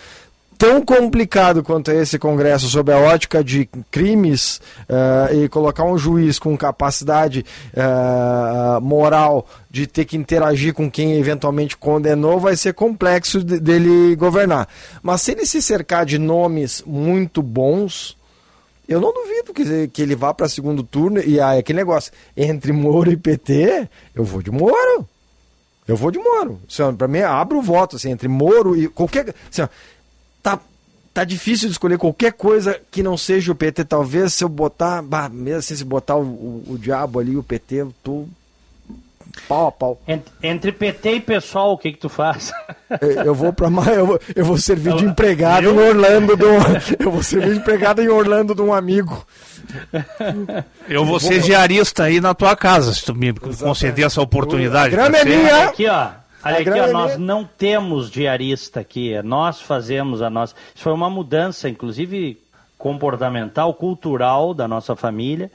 [0.59, 6.37] tão complicado quanto esse Congresso sob a ótica de crimes ah, e colocar um juiz
[6.37, 7.45] com capacidade
[7.75, 14.17] ah, moral de ter que interagir com quem eventualmente condenou, vai ser complexo de- dele
[14.17, 14.67] governar.
[15.01, 18.17] Mas se ele se cercar de nomes muito bons,
[18.85, 22.73] eu não duvido que, que ele vá para segundo turno e aí aquele negócio entre
[22.73, 25.07] Moro e PT, eu vou de Moro.
[25.87, 26.59] Eu vou de Moro.
[26.97, 29.33] Para mim, abre o voto assim, entre Moro e qualquer.
[29.51, 29.67] Assim,
[31.13, 33.83] tá, tá difícil de escolher qualquer coisa que não seja o PT.
[33.85, 35.01] Talvez se eu botar.
[35.01, 38.25] Bah, mesmo assim, se botar o, o, o diabo ali, o PT, eu tô
[39.47, 40.01] pau a pau.
[40.07, 42.51] Ent- Entre PT e pessoal, o que que tu faz?
[43.01, 46.45] Eu, eu vou para eu, vou- eu vou servir de empregado eu- em Orlando do,
[46.99, 49.23] eu vou servir de empregado em Orlando de um amigo.
[50.87, 54.95] Eu vou ser diarista aí na tua casa, se tu me conceder essa oportunidade.
[54.95, 55.29] A grama é ser?
[55.37, 55.63] minha.
[55.65, 56.07] Aqui, ó.
[56.43, 60.55] Olha aqui, ó, nós não temos diarista aqui, é nós fazemos a nossa.
[60.73, 62.39] Isso foi uma mudança, inclusive
[62.77, 65.51] comportamental, cultural da nossa família.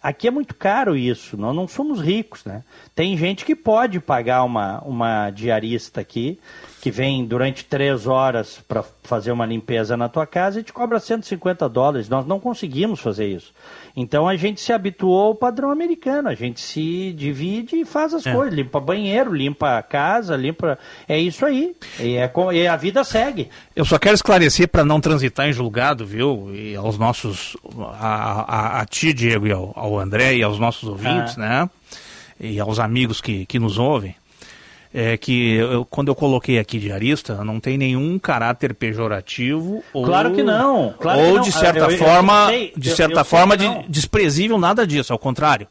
[0.00, 2.62] Aqui é muito caro isso, nós não somos ricos, né?
[2.94, 6.38] Tem gente que pode pagar uma, uma diarista aqui,
[6.80, 11.00] que vem durante três horas para fazer uma limpeza na tua casa e te cobra
[11.00, 12.08] 150 dólares.
[12.08, 13.52] Nós não conseguimos fazer isso.
[13.96, 18.24] Então a gente se habituou ao padrão americano, a gente se divide e faz as
[18.26, 18.32] É.
[18.32, 20.78] coisas, limpa banheiro, limpa a casa, limpa.
[21.08, 21.74] É isso aí.
[21.98, 23.48] E, é co- e a vida segue.
[23.74, 26.48] Eu só quero esclarecer para não transitar em julgado, viu?
[26.54, 27.56] E aos nossos.
[28.00, 31.40] A, a, a ti, Diego, e ao, ao André e aos nossos ouvintes, Ah.
[31.64, 31.70] né?
[32.40, 34.14] E aos amigos que, que nos ouvem.
[34.92, 40.32] É que eu- quando eu coloquei aqui diarista, não tem nenhum caráter pejorativo ou, Claro
[40.32, 41.40] que não, claro ou que não.
[41.42, 44.86] de certa Eu- eu- eu forma, sei, de eu- certa eu forma de, desprezível, nada
[44.86, 45.66] disso, ao contrário.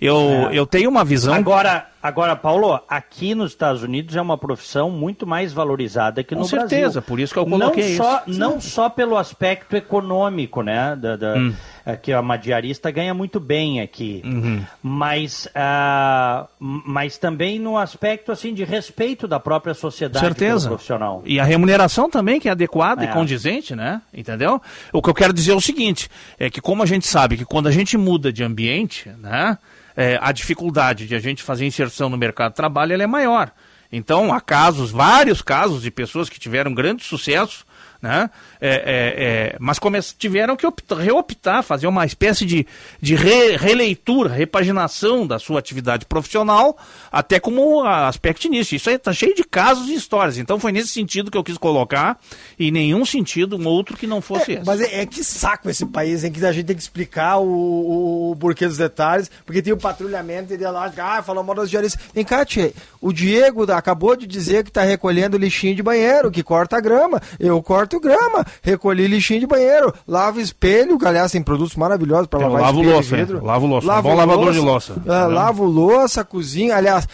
[0.00, 0.58] Eu, É.
[0.58, 5.26] eu tenho uma visão Agora, agora, Paulo, aqui nos Estados Unidos é uma profissão muito
[5.26, 7.02] mais valorizada que Com no certeza, Brasil.
[7.02, 8.38] por isso que eu coloquei não só, isso.
[8.40, 10.96] Não só pelo aspecto econômico, né?
[10.96, 11.54] Da, da- Hum.
[11.84, 14.62] é que a diarista ganha muito bem aqui, Uhum.
[14.82, 20.68] mas, ah, mas também no aspecto assim de respeito da própria sociedade certeza.
[20.68, 21.22] profissional.
[21.24, 23.08] E a remuneração também, que é adequada É.
[23.10, 24.00] e condizente, né?
[24.12, 24.60] Entendeu?
[24.92, 27.44] O que eu quero dizer é o seguinte: é que como a gente sabe que
[27.44, 29.58] quando a gente muda de ambiente, né?
[30.00, 33.52] É, a dificuldade de a gente fazer inserção no mercado de trabalho é maior.
[33.92, 37.66] Então, há casos, vários casos de pessoas que tiveram grande sucesso
[38.00, 38.30] né?
[38.60, 39.78] É, é, é, mas
[40.18, 42.66] tiveram que optar, reoptar, fazer uma espécie de,
[43.00, 46.76] de re, releitura, repaginação da sua atividade profissional,
[47.10, 48.76] até como aspecto início.
[48.76, 50.38] Isso aí está cheio de casos e histórias.
[50.38, 52.18] Então foi nesse sentido que eu quis colocar,
[52.58, 54.66] e nenhum sentido um outro que não fosse é, esse.
[54.66, 57.44] Mas é, é, que saco esse país em que a gente tem que explicar o,
[57.44, 62.00] o, o porquê dos detalhes, porque tem o patrulhamento ideológico, ah, falou mal das diaristas.
[62.14, 66.42] Vem cá, tia, o Diego acabou de dizer que está recolhendo lixinho de banheiro, que
[66.42, 67.20] corta grama.
[67.38, 72.40] Eu corto grama, recolhi lixinho de banheiro, lavo espelho, que aliás tem produtos maravilhosos para
[72.40, 73.38] lavar lavo espelho louça, vidro.
[73.38, 73.40] É.
[73.40, 74.92] Lavo louça, lavo bom lavador louça, de louça.
[74.94, 77.06] Uh, lavo louça, cozinha, aliás,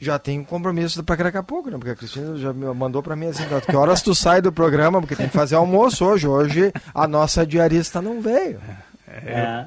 [0.00, 1.76] já tem um compromisso para daqui a pouco, né?
[1.78, 5.00] Porque a Cristina já me mandou para mim assim, que horas tu sai do programa,
[5.00, 6.26] porque tem que fazer almoço hoje.
[6.28, 8.60] Hoje a nossa diarista não veio.
[9.08, 9.30] É.
[9.30, 9.66] é.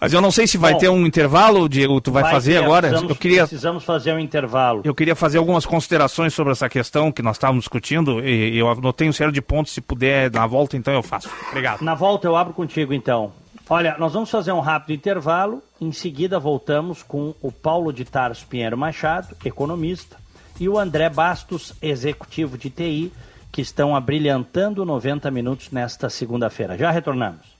[0.00, 2.52] Mas eu não sei se vai Bom, ter um intervalo, Diego, tu vai, vai fazer
[2.52, 2.88] ter, agora?
[2.88, 4.82] eu queria, precisamos fazer um intervalo.
[4.84, 9.08] Eu queria fazer algumas considerações sobre essa questão que nós estávamos discutindo e eu anotei
[9.08, 11.28] um série de pontos, se puder na volta, então eu faço.
[11.48, 11.82] Obrigado.
[11.82, 13.32] Na volta eu abro contigo, então.
[13.68, 18.46] Olha, nós vamos fazer um rápido intervalo, em seguida voltamos com o Paulo de Tarso
[18.46, 20.16] Pinheiro Machado, economista,
[20.60, 23.12] e o André Bastos, executivo de TI,
[23.52, 26.78] que estão abrilhantando 90 minutos nesta segunda-feira.
[26.78, 27.58] Já retornamos.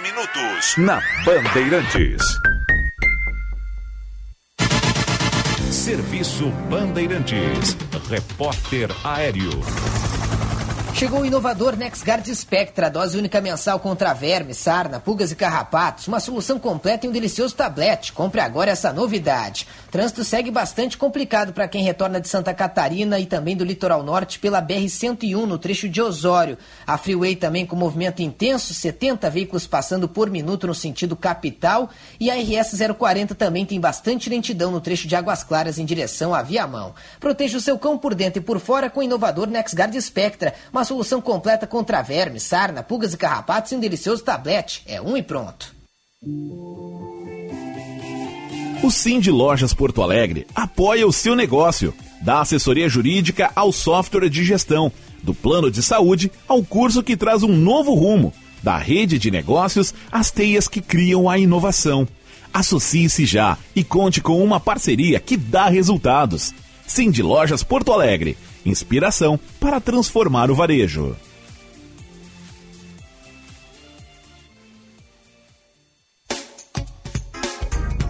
[0.00, 2.22] Minutos na Bandeirantes.
[5.70, 7.76] Serviço Bandeirantes.
[8.08, 9.50] Repórter Aéreo.
[10.94, 16.06] Chegou o inovador NexGard Spectra, dose única mensal contra vermes, sarna, pulgas e carrapatos.
[16.06, 18.12] Uma solução completa em um delicioso tablete.
[18.12, 19.66] Compre agora essa novidade.
[19.90, 24.38] Trânsito segue bastante complicado para quem retorna de Santa Catarina e também do litoral norte
[24.38, 26.56] pela BR-101 no trecho de Osório.
[26.86, 31.90] A Freeway também com movimento intenso, 70 veículos passando por minuto no sentido capital.
[32.20, 36.32] E a RS 040 também tem bastante lentidão no trecho de Águas Claras em direção
[36.32, 36.94] à Viamão.
[37.18, 40.54] Proteja o seu cão por dentro e por fora com o inovador NexGard Spectra.
[40.72, 44.82] Uma uma solução completa contra vermes, sarna, pulgas e carrapatos e um delicioso tablete.
[44.86, 45.74] É um e pronto.
[48.82, 51.94] O Sim de Lojas Porto Alegre apoia o seu negócio.
[52.20, 57.42] Dá assessoria jurídica ao software de gestão, do plano de saúde ao curso que traz
[57.42, 58.32] um novo rumo,
[58.62, 62.06] da rede de negócios às teias que criam a inovação.
[62.52, 66.52] Associe-se já e conte com uma parceria que dá resultados.
[66.86, 71.14] Sim de Lojas Porto Alegre Inspiração para transformar o varejo.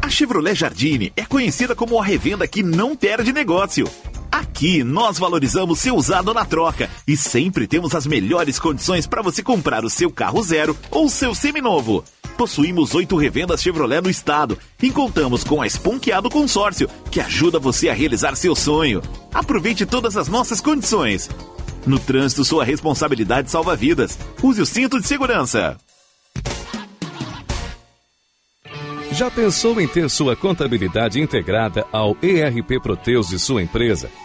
[0.01, 3.91] A Chevrolet Jardine é conhecida como a revenda que não perde negócio.
[4.31, 9.43] Aqui nós valorizamos seu usado na troca e sempre temos as melhores condições para você
[9.43, 12.05] comprar o seu carro zero ou seu seminovo.
[12.37, 17.89] Possuímos oito revendas Chevrolet no estado e contamos com a Esponqueado Consórcio, que ajuda você
[17.89, 19.01] a realizar seu sonho.
[19.33, 21.31] Aproveite todas as nossas condições.
[21.87, 24.19] No trânsito, sua responsabilidade salva vidas.
[24.43, 25.77] Use o cinto de segurança.
[29.13, 34.11] Já pensou em ter sua contabilidade integrada ao ERP Proteus de sua empresa?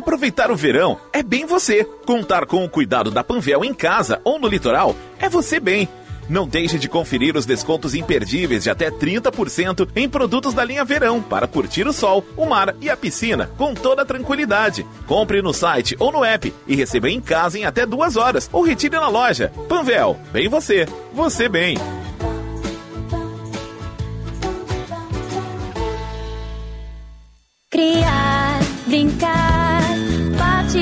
[0.00, 1.84] Aproveitar o verão é bem você.
[2.06, 5.86] Contar com o cuidado da Panvel em casa ou no litoral é você bem.
[6.26, 11.20] Não deixe de conferir os descontos imperdíveis de até 30% em produtos da linha Verão
[11.20, 14.86] para curtir o sol, o mar e a piscina com toda tranquilidade.
[15.06, 18.62] Compre no site ou no app e receba em casa em até duas horas ou
[18.62, 19.52] retire na loja.
[19.68, 21.76] Panvel, bem você, você bem.
[27.70, 29.69] Criar, brincar,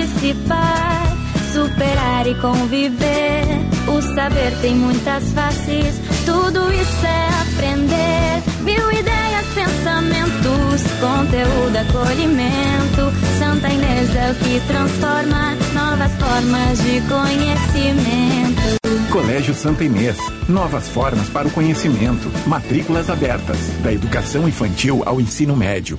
[0.08, 1.16] participar,
[1.52, 3.44] superar e conviver.
[3.88, 8.42] O saber tem muitas faces, tudo isso é aprender.
[8.62, 13.12] Mil ideias, pensamentos, conteúdo, acolhimento.
[13.38, 18.78] Santa Inês é o que transforma novas formas de conhecimento.
[19.10, 20.18] Colégio Santa Inês.
[20.48, 22.30] Novas formas para o conhecimento.
[22.46, 23.58] Matrículas abertas.
[23.82, 25.98] Da educação infantil ao ensino médio.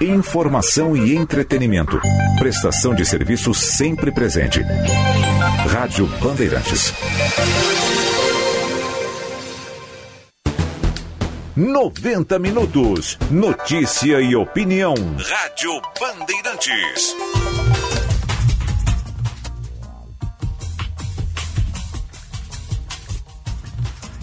[0.00, 2.00] Informação e entretenimento.
[2.38, 4.60] Prestação de serviço sempre presente.
[5.70, 6.92] Rádio Bandeirantes.
[11.56, 13.18] 90 minutos.
[13.30, 14.94] Notícia e opinião.
[14.94, 17.16] Rádio Bandeirantes.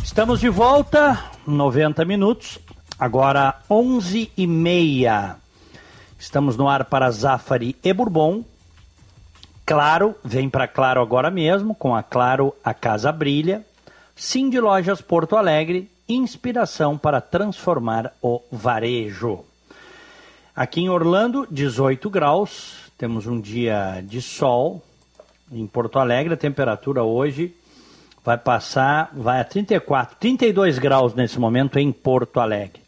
[0.01, 2.57] Estamos de volta, 90 minutos,
[3.00, 5.38] agora 11 e meia.
[6.18, 8.43] Estamos no ar para Zafari e Bourbon.
[9.66, 13.66] Claro, vem para Claro agora mesmo, com a Claro a Casa Brilha.
[14.16, 19.43] Sim de Lojas Porto Alegre, inspiração para transformar o varejo.
[20.56, 24.82] Aqui em Orlando, 18 graus, temos um dia de sol.
[25.52, 27.54] Em Porto Alegre, a temperatura hoje
[28.24, 32.85] vai passar, vai a 34, 32 graus nesse momento em Porto Alegre.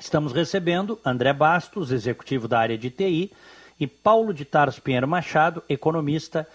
[0.00, 3.30] Estamos recebendo André Bastos, executivo da área de TI,
[3.78, 6.48] e Paulo de Tarso Pinheiro Machado, economista,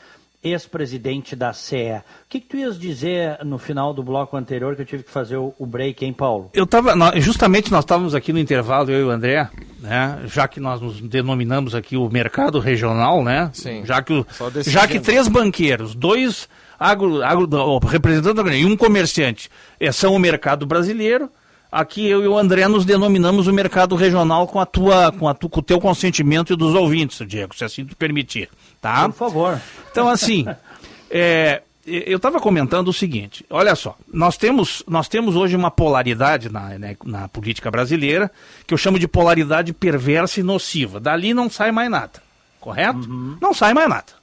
[0.44, 1.98] ex-presidente da CE.
[1.98, 5.12] O que, que, tu ias dizer no final do bloco anterior que eu tive que
[5.12, 6.50] fazer o, o break, hein, Paulo?
[6.54, 9.48] Eu estava, justamente nós estávamos aqui no intervalo, eu e o André,
[9.80, 10.22] né?
[10.26, 13.52] Já que nós nos denominamos aqui o mercado regional, né?
[13.54, 13.86] Sim.
[13.86, 14.26] Já que, o,
[14.66, 20.66] já que três banqueiros, dois agro, agro, representando e um comerciante é, são o mercado
[20.66, 21.30] brasileiro.
[21.76, 25.34] Aqui eu e o André nos denominamos o mercado regional com a tua, com, a
[25.34, 28.48] tu, com o teu consentimento e dos ouvintes, Diego, se assim tu permitir,
[28.80, 29.10] tá?
[29.10, 29.62] Por favor.
[29.92, 30.46] Então assim,
[31.12, 36.50] é, eu estava comentando o seguinte, olha só, nós temos, nós temos hoje uma polaridade
[36.50, 38.32] na, né, na política brasileira
[38.66, 41.02] que eu chamo de polaridade perversa e nociva.
[41.02, 42.24] Dali não sai mais nada,
[42.58, 43.00] correto?
[43.00, 43.38] Uhum.
[43.42, 44.14] Não sai mais nada.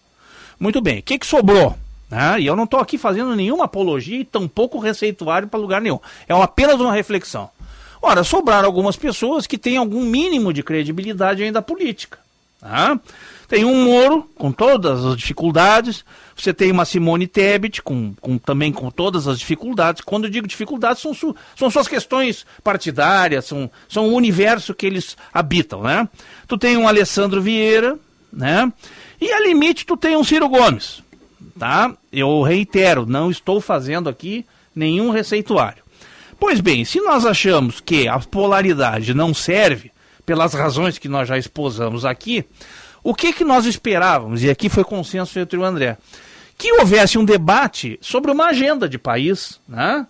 [0.59, 1.76] Muito bem, o que, que sobrou?
[2.12, 2.42] Né?
[2.42, 5.98] E eu não estou aqui fazendo nenhuma apologia e tampouco receituário para lugar nenhum.
[6.28, 7.48] É apenas uma reflexão.
[8.02, 12.18] Ora, sobraram algumas pessoas que têm algum mínimo de credibilidade ainda política.
[12.60, 13.00] Tá?
[13.48, 16.04] Tem um Moro, com todas as dificuldades.
[16.36, 20.02] Você tem uma Simone Tebet, com, com, também com todas as dificuldades.
[20.02, 24.84] Quando eu digo dificuldades, são, su, são suas questões partidárias, são, são o universo que
[24.84, 25.80] eles habitam.
[25.80, 26.06] Né?
[26.46, 27.98] Tu tem um Alessandro Vieira,
[28.30, 28.70] né?
[29.18, 31.02] e a limite tu tem um Ciro Gomes
[31.62, 31.94] tá?
[32.12, 34.44] Eu reitero, não estou fazendo aqui
[34.74, 35.84] nenhum receituário.
[36.40, 39.92] Pois bem, se nós achamos que a polaridade não serve,
[40.26, 42.44] pelas razões que nós já exposamos aqui,
[43.00, 45.96] o que, que nós esperávamos, e aqui foi consenso entre o André,
[46.58, 50.04] que houvesse um debate sobre uma agenda de país, né?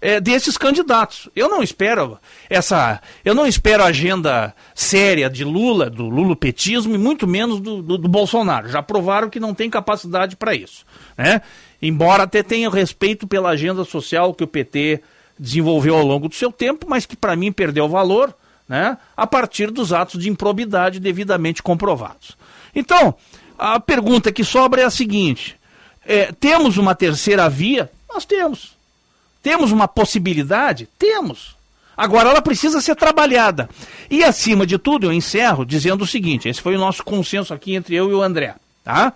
[0.00, 1.28] É, desses candidatos.
[1.34, 2.18] Eu não espero
[2.48, 7.98] essa, eu não espero agenda séria de Lula, do lulopetismo e muito menos do, do,
[7.98, 8.68] do Bolsonaro.
[8.68, 10.84] Já provaram que não tem capacidade para isso,
[11.16, 11.42] né?
[11.80, 15.00] Embora até tenha respeito pela agenda social que o PT
[15.38, 18.34] desenvolveu ao longo do seu tempo, mas que para mim perdeu valor,
[18.68, 18.98] né?
[19.16, 22.36] A partir dos atos de improbidade devidamente comprovados.
[22.74, 23.14] Então,
[23.56, 25.56] a pergunta que sobra é a seguinte:
[26.04, 27.90] é, temos uma terceira via?
[28.08, 28.77] Nós temos.
[29.42, 30.88] Temos uma possibilidade?
[30.98, 31.56] Temos.
[31.96, 33.68] Agora ela precisa ser trabalhada.
[34.08, 37.74] E acima de tudo, eu encerro dizendo o seguinte: esse foi o nosso consenso aqui
[37.74, 38.54] entre eu e o André.
[38.84, 39.12] Tá?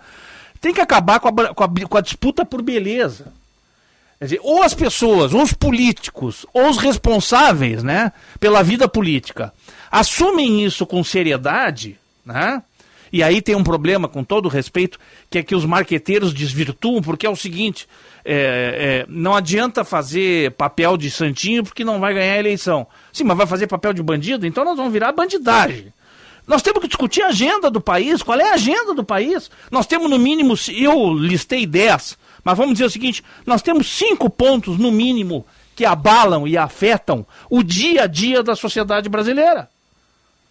[0.59, 3.33] Tem que acabar com a, com a, com a disputa por beleza.
[4.19, 9.51] Quer dizer, ou as pessoas, ou os políticos, ou os responsáveis né, pela vida política
[9.91, 12.63] assumem isso com seriedade, né?
[13.13, 14.99] E aí tem um problema, com todo respeito,
[15.29, 17.87] que é que os marqueteiros desvirtuam, porque é o seguinte:
[18.25, 22.87] é, é, não adianta fazer papel de santinho porque não vai ganhar a eleição.
[23.13, 24.47] Sim, mas vai fazer papel de bandido?
[24.47, 25.93] Então nós vamos virar bandidagem.
[26.47, 28.23] Nós temos que discutir a agenda do país.
[28.23, 29.51] Qual é a agenda do país?
[29.69, 34.27] Nós temos no mínimo, eu listei 10, mas vamos dizer o seguinte: nós temos cinco
[34.27, 35.45] pontos no mínimo
[35.75, 39.69] que abalam e afetam o dia a dia da sociedade brasileira.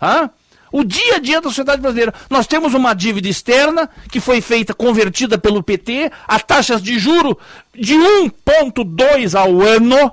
[0.00, 0.30] Hã?
[0.72, 2.14] O dia a dia da sociedade brasileira.
[2.28, 7.38] Nós temos uma dívida externa que foi feita, convertida pelo PT, a taxas de juro
[7.74, 10.12] de 1,2 ao ano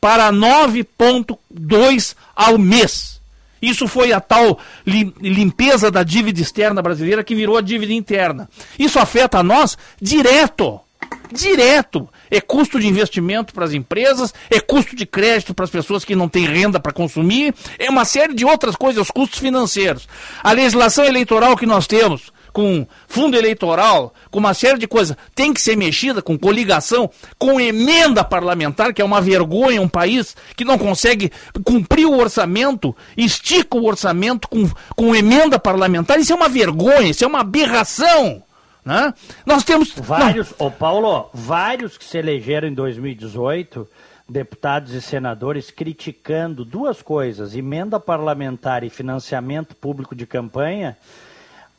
[0.00, 3.20] para 9,2 ao mês.
[3.60, 8.48] Isso foi a tal limpeza da dívida externa brasileira que virou a dívida interna.
[8.78, 10.80] Isso afeta a nós direto.
[11.32, 16.04] Direto é custo de investimento para as empresas, é custo de crédito para as pessoas
[16.04, 20.08] que não têm renda para consumir, é uma série de outras coisas, os custos financeiros.
[20.42, 25.54] A legislação eleitoral que nós temos, com fundo eleitoral, com uma série de coisas, tem
[25.54, 30.64] que ser mexida com coligação, com emenda parlamentar, que é uma vergonha um país que
[30.64, 31.30] não consegue
[31.64, 36.18] cumprir o orçamento, estica o orçamento com, com emenda parlamentar.
[36.18, 38.42] Isso é uma vergonha, isso é uma aberração.
[38.84, 39.12] Né?
[39.44, 39.92] Nós temos.
[39.94, 43.86] Vários, ô Paulo, vários que se elegeram em 2018,
[44.28, 50.96] deputados e senadores, criticando duas coisas: emenda parlamentar e financiamento público de campanha.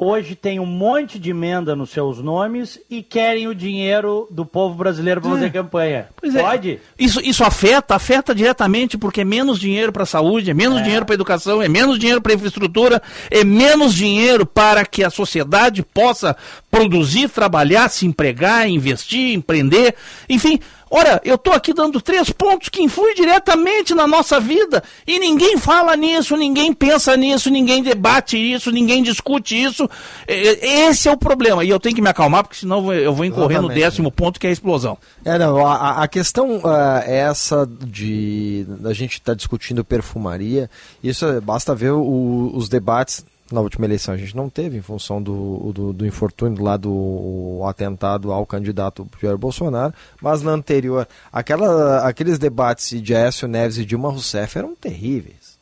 [0.03, 4.73] Hoje têm um monte de emenda nos seus nomes e querem o dinheiro do povo
[4.73, 6.07] brasileiro para fazer campanha.
[6.19, 6.41] Pois é.
[6.41, 6.79] Pode?
[6.97, 11.05] Isso, isso afeta, afeta diretamente porque é menos dinheiro para a saúde, é menos dinheiro
[11.05, 12.99] para a educação, é menos dinheiro para a infraestrutura,
[13.29, 16.35] é menos dinheiro para que a sociedade possa
[16.71, 19.93] produzir, trabalhar, se empregar, investir, empreender,
[20.27, 20.59] enfim.
[20.93, 25.57] Ora, eu estou aqui dando três pontos que influem diretamente na nossa vida e ninguém
[25.57, 29.89] fala nisso, ninguém pensa nisso, ninguém debate isso, ninguém discute isso.
[30.27, 31.63] Esse é o problema.
[31.63, 33.79] E eu tenho que me acalmar, porque senão eu vou incorrer no Exatamente.
[33.85, 34.97] décimo ponto, que é a explosão.
[35.23, 36.61] É, não, a, a questão
[37.05, 40.69] é essa de a gente estar discutindo perfumaria,
[41.01, 44.81] isso é- basta ver o- os debates na última eleição a gente não teve em
[44.81, 51.07] função do, do, do infortúnio lá do atentado ao candidato Jair Bolsonaro, mas na anterior,
[51.31, 55.59] aquela, aqueles debates de Aécio Neves e Dilma Rousseff eram terríveis.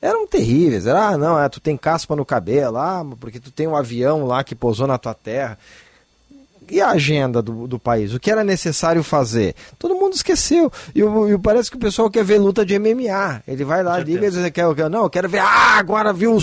[0.00, 0.86] Eram terríveis.
[0.86, 4.26] Era, ah, não, é, tu tem caspa no cabelo, ah, porque tu tem um avião
[4.26, 5.58] lá que pousou na tua terra
[6.70, 8.12] e a agenda do, do país?
[8.12, 9.54] O que era necessário fazer?
[9.78, 10.70] Todo mundo esqueceu.
[10.94, 13.42] E, e parece que o pessoal quer ver luta de MMA.
[13.46, 16.36] Ele vai lá, liga e diz, quer, não, eu quero ver, ah, agora viu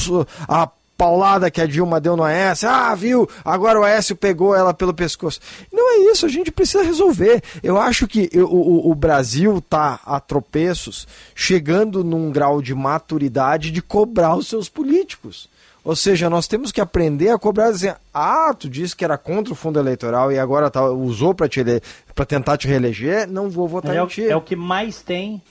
[0.47, 4.73] a paulada que a Dilma deu no Aécio, ah, viu, agora o Aécio pegou ela
[4.73, 5.39] pelo pescoço.
[5.71, 7.41] Não é isso, a gente precisa resolver.
[7.61, 13.71] Eu acho que o, o- o Brasil está a tropeços, chegando num grau de maturidade
[13.71, 15.49] de cobrar os seus políticos.
[15.83, 19.51] Ou seja, nós temos que aprender a cobrar dizer, ah, tu disse que era contra
[19.51, 23.99] o fundo eleitoral e agora tá, usou para tentar te reeleger, não vou votar É,
[24.01, 24.25] em ti.
[24.29, 25.41] é o que mais tem.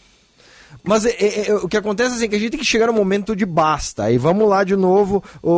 [0.85, 2.87] Mas é- é- é- o que acontece assim, é que a gente tem que chegar
[2.87, 4.11] no momento de basta.
[4.11, 5.51] E vamos lá de novo, o,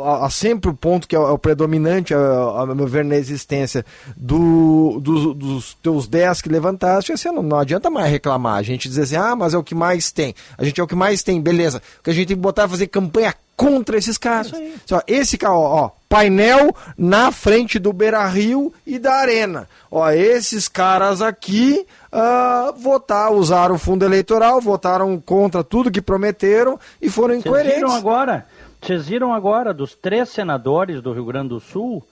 [0.00, 2.18] o- a, a sempre o ponto que é o, é predominante, a,
[2.62, 3.84] a meu ver, na existência
[4.16, 8.56] do, dos, dos teus 10 que levantaste, assim, não, não adianta mais reclamar.
[8.56, 10.34] A gente dizer assim, ah, mas é o que mais tem.
[10.56, 11.82] A gente é o que mais tem, beleza.
[12.00, 14.52] O que a gente tem que botar é fazer campanha contra esses caras.
[14.90, 19.68] Ó, esse cara, ó, ó, painel na frente do Beira Rio e da Arena.
[19.90, 21.86] Ó, esses caras aqui
[22.78, 27.76] votar, usaram o fundo eleitoral, votaram contra tudo que prometeram e foram Vocês incoerentes.
[27.76, 28.46] viram agora?
[28.80, 32.02] Vocês viram agora dos três senadores do Rio Grande do Sul,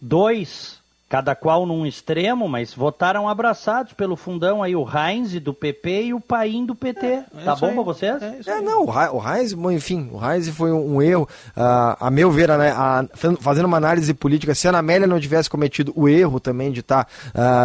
[0.00, 0.78] dois,
[1.12, 6.14] cada qual num extremo, mas votaram abraçados pelo fundão aí, o Heinz do PP e
[6.14, 7.22] o Paim do PT.
[7.44, 7.74] tá isso bom aí.
[7.74, 8.22] pra vocês?
[8.22, 9.18] É É, não, o
[9.52, 11.28] bom, enfim, o Reis foi um, um erro.
[11.54, 13.04] ah, a meu ver, né, a-
[13.40, 16.80] fazendo uma análise política, se a Ana Amélia não tivesse cometido o erro também de
[16.80, 17.06] estar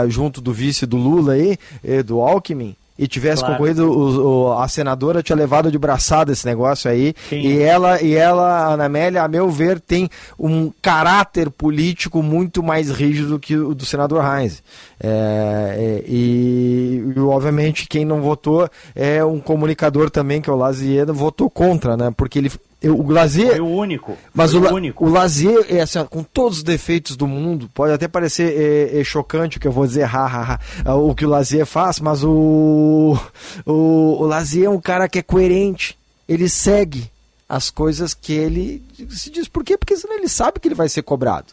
[0.10, 3.56] junto do vice do Lula aí, eh, do Alckmin, e tivesse Claro.
[3.56, 7.14] concorrido, o- o- a senadora tinha levado de braçada esse negócio aí.
[7.30, 7.40] Sim.
[7.42, 12.64] E ela, e ela, a Ana Amélia, a meu ver, tem um caráter político muito
[12.64, 14.64] mais rígido do que o do senador Heinz.
[15.00, 20.56] É, é, e, e, obviamente, quem não votou é um comunicador também, que é o
[20.56, 22.12] Lazier, votou contra, né?
[22.16, 22.52] Porque ele.
[22.82, 23.52] Eu- O Lazier.
[23.52, 24.18] Foi o único.
[24.34, 25.06] Mas o, o único.
[25.06, 28.54] o Lazier, é assim, com todos os defeitos do mundo, pode até parecer
[28.94, 31.66] é, é, chocante o que eu vou dizer, ha, ha, ha, o que o Lazier
[31.66, 33.18] faz, mas o,
[33.66, 35.98] o, o Lazier é um cara que é coerente.
[36.28, 37.10] Ele segue
[37.50, 39.48] as coisas que ele se diz.
[39.48, 39.78] Por quê?
[39.78, 41.48] Porque senão ele sabe que ele vai ser cobrado.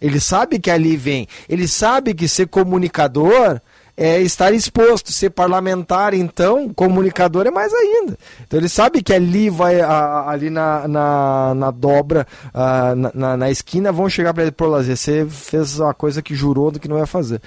[0.00, 1.26] Ele sabe que ali vem.
[1.48, 3.60] Ele sabe que ser comunicador
[4.02, 5.12] é estar exposto.
[5.12, 8.16] Ser parlamentar, então, comunicador é mais ainda.
[8.46, 13.36] Então ele sabe que ali vai, a- ali na, na, na dobra, ah, na, na,
[13.36, 16.80] na esquina, vão chegar para ele, pô, Lazer, você fez uma coisa que jurou do
[16.80, 17.42] que não ia fazer.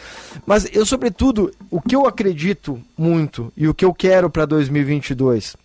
[0.45, 5.55] Mas eu, sobretudo, o que eu acredito muito e o que eu quero para 2022,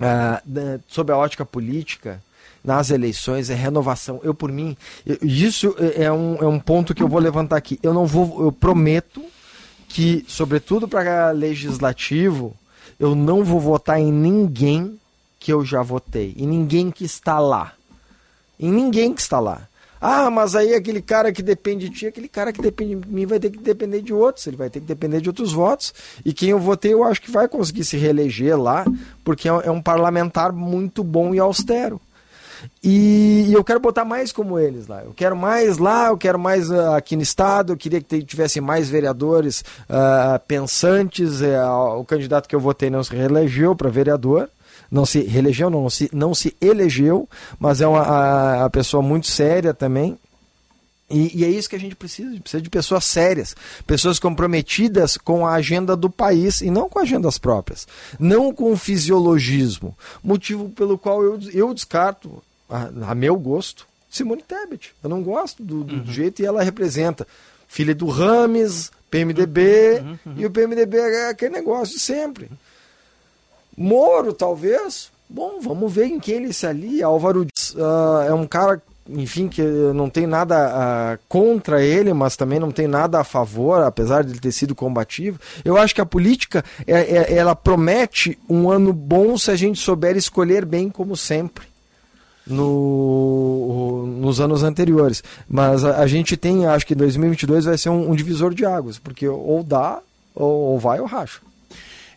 [0.00, 2.22] ah, da- sob a ótica política,
[2.64, 4.18] nas eleições é renovação.
[4.24, 7.56] Eu, por mim, eu- isso é é um, é um ponto que eu vou levantar
[7.56, 7.78] aqui.
[7.82, 9.22] Eu não vou, eu prometo
[9.96, 12.54] que, sobretudo para legislativo,
[13.00, 15.00] eu não vou votar em ninguém
[15.40, 17.72] que eu já votei, em ninguém que está lá.
[18.60, 19.66] Em ninguém que está lá.
[19.98, 23.24] Ah, mas aí aquele cara que depende de ti, aquele cara que depende de mim
[23.24, 25.94] vai ter que depender de outros, ele vai ter que depender de outros votos.
[26.22, 28.84] E quem eu votei, eu acho que vai conseguir se reeleger lá,
[29.24, 31.98] porque é um- é um parlamentar muito bom e austero.
[32.82, 35.02] E, e eu quero botar mais como eles lá.
[35.02, 37.72] Eu quero mais lá, eu quero mais ah, aqui no estado.
[37.72, 41.42] Eu queria que te- tivesse mais vereadores ah, pensantes.
[41.42, 44.48] É, o candidato que eu votei não se reelegeu para vereador.
[44.88, 47.28] Não se reelegeu, não, se, não se elegeu,
[47.58, 50.16] mas é uma a, a pessoa muito séria também.
[51.08, 53.54] E, e é isso que a gente precisa, a gente precisa de pessoas sérias,
[53.86, 57.86] pessoas comprometidas com a agenda do país e não com agendas próprias,
[58.18, 64.92] não com fisiologismo, motivo pelo qual eu, eu descarto, a, a meu gosto, Simone Tebet.
[65.02, 67.26] Eu não gosto do, do- do jeito e ela representa.
[67.68, 70.02] Filha do Rames, PMDB,
[70.36, 72.50] e o PMDB é aquele negócio de sempre.
[73.76, 75.10] Moro, talvez.
[75.28, 77.06] Bom, vamos ver em quem ele se alia.
[77.06, 77.46] Álvaro
[77.76, 82.70] ah, é um cara enfim, que não tem nada uh, contra ele, mas também não
[82.70, 85.38] tem nada a favor, apesar de ele ter sido combativo.
[85.64, 89.80] Eu acho que a política, é, é, ela promete um ano bom se a gente
[89.80, 91.66] souber escolher bem, como sempre.
[92.48, 95.22] No, nos anos anteriores.
[95.48, 99.00] Mas a, a, gente tem, acho que 2022 vai ser um, um divisor de águas,
[99.00, 99.98] porque ou dá,
[100.32, 101.40] ou, ou vai ou racha.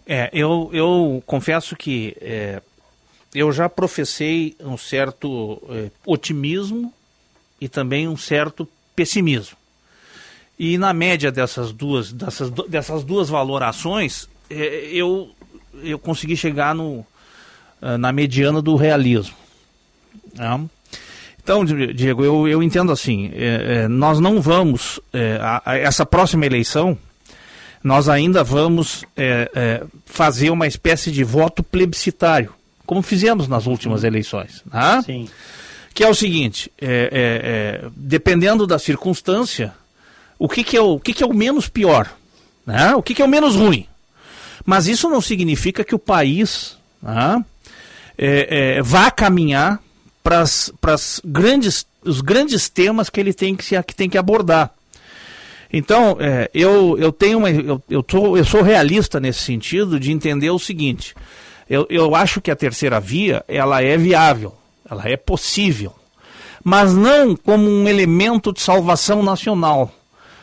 [0.05, 2.61] É, eu, eu confesso que é,
[3.34, 6.93] eu já professei um certo é, otimismo
[7.61, 9.57] e também um certo pessimismo.
[10.57, 15.30] E na média dessas duas, dessas, dessas duas valorações, é, eu,
[15.84, 17.05] eu consegui chegar no,
[17.82, 19.36] ah, na mediana do realismo.
[20.36, 20.65] Né?
[21.41, 26.05] Então, Diego, eu, eu entendo assim, é, é, nós não vamos, é, a, a essa
[26.05, 26.97] próxima eleição,
[27.82, 29.05] nós ainda vamos
[30.05, 32.53] fazer uma espécie de voto plebiscitário,
[32.89, 34.63] como fizemos nas últimas eleições.
[34.65, 35.03] Né?
[35.05, 35.29] Sim.
[35.93, 39.75] Que é o seguinte, é, dependendo da circunstância,
[40.39, 42.11] o que, que, é, o, o que, que é o menos pior?
[42.65, 42.95] Né?
[42.95, 43.85] O que, que é o menos ruim?
[44.65, 47.45] Mas isso não significa que o país né,
[48.83, 49.79] vá caminhar
[50.23, 50.43] para
[51.23, 54.73] grandes, os grandes temas que ele tem que, se, que, tem que abordar.
[55.71, 60.11] Então, é, eu, eu tenho uma, eu, eu, tô, eu sou realista nesse sentido de
[60.11, 61.13] entender o seguinte.
[61.70, 64.53] Eu, eu acho que a terceira via ela é viável,
[64.89, 65.93] ela é possível,
[66.63, 69.91] mas não como um elemento de salvação nacional,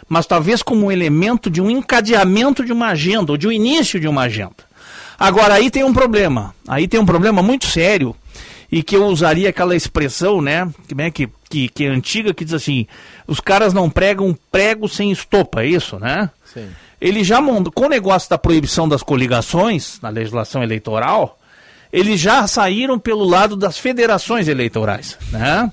[0.08, 3.98] mas talvez como um elemento de um encadeamento de uma agenda, ou de um início
[3.98, 4.64] de uma agenda.
[5.18, 8.14] Agora, aí tem um problema, aí tem um problema muito sério,
[8.70, 12.54] e que eu usaria aquela expressão, né, né que, que, que é antiga, que diz
[12.54, 12.86] assim,
[13.26, 16.30] os caras não pregam prego sem estopa, é isso, né?
[16.52, 16.68] Sim.
[17.00, 21.38] Ele já montou, com o negócio da proibição das coligações na legislação eleitoral,
[21.92, 25.70] eles já saíram pelo lado das federações eleitorais, né?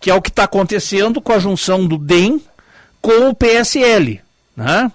[0.00, 2.40] Que é o que está acontecendo com a junção do DEM
[3.00, 4.20] com o PSL,
[4.56, 4.90] né?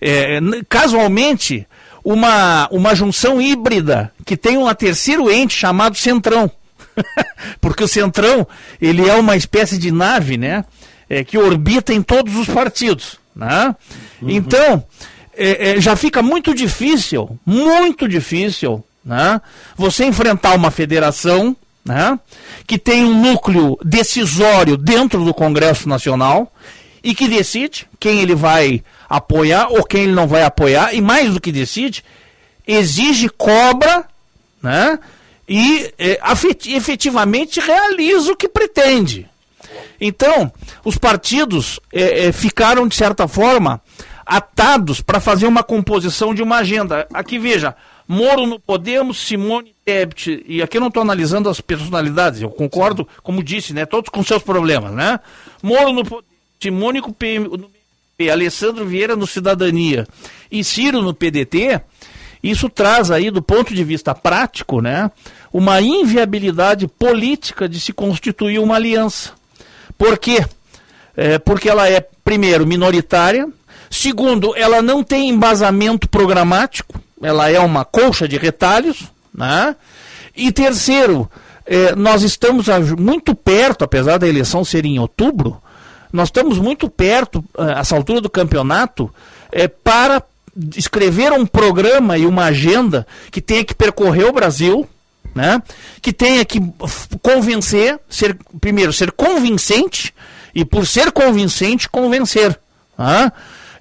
[0.00, 1.66] É, casualmente,
[2.04, 6.50] uma, uma junção híbrida que tem um terceiro ente chamado Centrão.
[7.60, 8.46] Porque o Centrão,
[8.80, 10.64] ele é uma espécie de nave, né?
[11.08, 13.74] É, que orbita em todos os partidos, né?
[14.20, 14.30] Uhum.
[14.30, 14.84] Então,
[15.36, 19.40] é, é, já fica muito difícil, muito difícil, né?
[19.76, 22.18] Você enfrentar uma federação, né?
[22.66, 26.52] Que tem um núcleo decisório dentro do Congresso Nacional
[27.02, 31.32] e que decide quem ele vai apoiar ou quem ele não vai apoiar, e mais
[31.32, 32.02] do que decide,
[32.66, 34.04] exige cobra,
[34.60, 34.98] né?
[35.48, 36.18] e é,
[36.66, 39.28] efetivamente realiza o que pretende.
[40.00, 40.52] Então,
[40.84, 43.80] os partidos é, é, ficaram, de certa forma,
[44.26, 47.06] atados para fazer uma composição de uma agenda.
[47.14, 47.76] Aqui veja,
[48.08, 53.06] Moro no Podemos, Simone Tebet, e aqui eu não estou analisando as personalidades, eu concordo,
[53.22, 55.20] como disse, né, todos com seus problemas, né?
[55.62, 56.26] Moro no Podemos,
[56.60, 57.70] Simone no PM, no
[58.16, 60.06] PP, Alessandro Vieira no Cidadania
[60.50, 61.80] e Ciro no PDT,
[62.42, 65.10] isso traz aí, do ponto de vista prático, né,
[65.52, 69.32] uma inviabilidade política de se constituir uma aliança.
[69.98, 70.44] Por quê?
[71.16, 73.48] É, porque ela é, primeiro, minoritária,
[73.90, 79.74] segundo, ela não tem embasamento programático, ela é uma colcha de retalhos, né?
[80.36, 81.30] e terceiro,
[81.64, 82.68] é, nós estamos
[82.98, 85.60] muito perto, apesar da eleição ser em outubro,
[86.12, 89.12] nós estamos muito perto, a essa altura do campeonato,
[89.50, 90.22] é, para
[90.76, 94.88] escrever um programa e uma agenda que tenha que percorrer o Brasil,
[95.34, 95.62] né?
[96.00, 96.60] que tenha que
[97.20, 100.14] convencer, ser, primeiro, ser convincente,
[100.54, 102.58] e por ser convincente, convencer.
[102.96, 103.30] Né?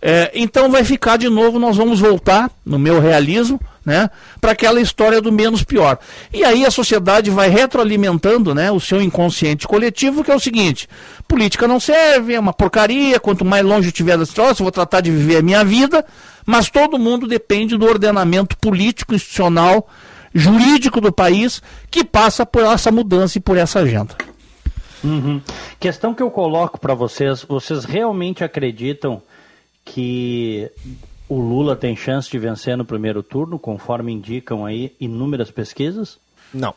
[0.07, 4.07] É, então vai ficar de novo, nós vamos voltar, no meu realismo, né,
[4.39, 5.97] para aquela história do menos pior.
[6.31, 10.87] E aí a sociedade vai retroalimentando né, o seu inconsciente coletivo, que é o seguinte:
[11.27, 14.71] política não serve, é uma porcaria, quanto mais longe eu estiver da situação, eu vou
[14.71, 16.05] tratar de viver a minha vida,
[16.45, 19.89] mas todo mundo depende do ordenamento político, institucional,
[20.35, 24.15] jurídico do país, que passa por essa mudança e por essa agenda.
[25.03, 25.41] Uhum.
[25.79, 29.23] Questão que eu coloco para vocês: vocês realmente acreditam
[29.86, 30.69] que
[31.29, 36.17] o Lula tem chance de vencer no primeiro turno, conforme indicam aí inúmeras pesquisas?
[36.53, 36.73] Não.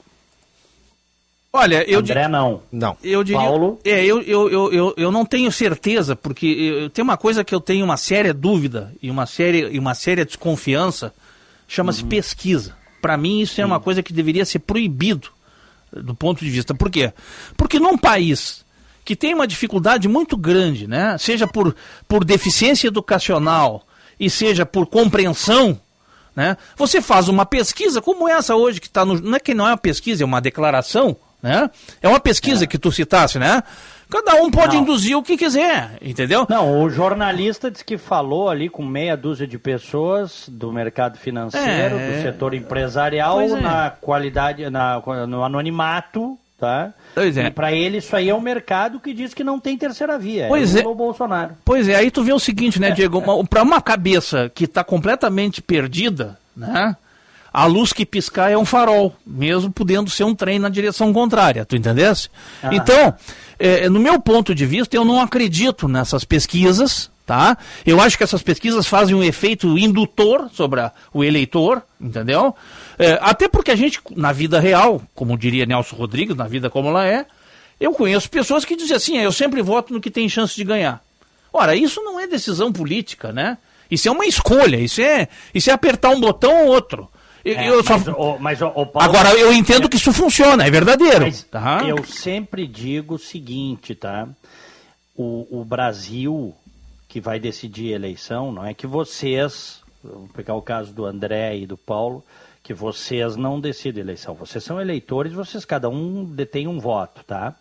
[1.51, 2.63] Olha, eu André não.
[2.71, 2.97] Não.
[3.03, 3.81] Eu diria, Paulo?
[3.85, 7.55] É, eu, eu, eu, eu, eu não tenho certeza, porque eu, tem uma coisa que
[7.55, 11.13] eu tenho uma séria dúvida e uma séria, e uma séria desconfiança,
[11.67, 12.09] chama-se uhum.
[12.11, 12.77] pesquisa.
[13.01, 15.31] Para mim isso é uma coisa que deveria ser proibido
[15.91, 16.75] do ponto de vista.
[16.75, 17.13] Por quê?
[17.57, 18.65] Porque num país
[19.09, 21.17] que tem uma dificuldade muito grande, né?
[21.17, 21.75] Seja por,
[22.07, 23.83] por deficiência educacional
[24.21, 25.81] e seja por compreensão
[26.37, 26.57] né?
[26.77, 29.21] Você faz uma pesquisa como essa hoje que está no.
[29.21, 31.71] Não é que não é uma pesquisa, é uma declaração né?
[32.03, 32.67] É uma pesquisa é.
[32.67, 33.63] que tu citasse, né?
[34.11, 34.83] Cada um pode Não.
[34.83, 36.47] induzir o que quiser, entendeu?
[36.49, 41.97] Não, o jornalista disse que falou ali com meia dúzia de pessoas do mercado financeiro,
[41.97, 42.17] É.
[42.17, 43.61] do setor empresarial, é.
[43.61, 46.93] na qualidade, na, no anonimato, tá?
[47.15, 47.47] Pois é.
[47.47, 50.49] E para ele isso aí é o mercado que diz que não tem terceira via.
[50.49, 50.81] Pois é.
[50.81, 50.87] é.
[50.87, 51.57] o Bolsonaro.
[51.65, 53.23] Pois é, aí tu vê o seguinte, né, Diego?
[53.47, 56.97] Para uma cabeça que está completamente perdida, né?
[57.53, 61.65] A luz que piscar é um farol, mesmo podendo ser um trem na direção contrária,
[61.65, 62.29] tu entendesse?
[62.63, 62.75] Aham.
[62.75, 63.15] Então,
[63.59, 67.59] é, no meu ponto de vista, eu não acredito nessas pesquisas, tá?
[67.85, 72.57] Eu acho que essas pesquisas fazem um efeito indutor sobre a- o eleitor, entendeu?
[72.99, 76.89] É, até porque a gente, na vida real, como diria Nelson Rodrigues, na vida como
[76.89, 77.27] ela é,
[77.79, 80.65] eu conheço pessoas que dizem assim, "Ah, eu sempre voto no que tem chance de
[80.65, 81.03] ganhar.
[81.53, 83.59] Ora, isso não é decisão política, né?
[83.91, 87.09] Isso é uma escolha, isso é, isso é apertar um botão ou outro.
[87.45, 90.13] Eu, É, eu só- mas, o- mas o- o Paulo- Agora, eu entendo que isso
[90.15, 91.21] funciona, é verdadeiro.
[91.27, 91.83] Mas tá?
[91.87, 94.27] eu sempre digo o seguinte, tá?
[95.17, 96.55] O, o Brasil
[97.19, 101.57] que vai decidir a eleição, não é que vocês, vou pegar o caso do André
[101.59, 102.25] e do Paulo,
[102.63, 104.35] que vocês não decidem a eleição.
[104.35, 107.55] Vocês são eleitores, vocês cada um detém um voto, tá?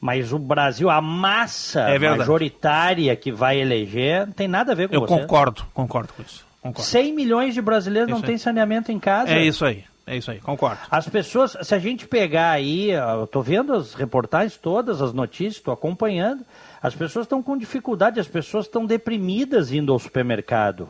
[0.00, 4.88] Mas o Brasil, a massa É majoritária que vai eleger, não tem nada a ver
[4.88, 5.20] com Eu vocês.
[5.20, 6.46] concordo, concordo com isso.
[6.62, 6.88] Concordo.
[6.88, 8.30] 100 milhões de brasileiros não Isso aí.
[8.30, 9.30] têm saneamento em casa.
[9.30, 10.78] É isso aí, é isso aí, concordo.
[10.90, 15.56] As pessoas, se a gente pegar aí, eu tô vendo as reportagens todas, as notícias,
[15.56, 16.44] estou acompanhando,
[16.86, 20.88] as pessoas estão com dificuldade, as pessoas estão deprimidas indo ao supermercado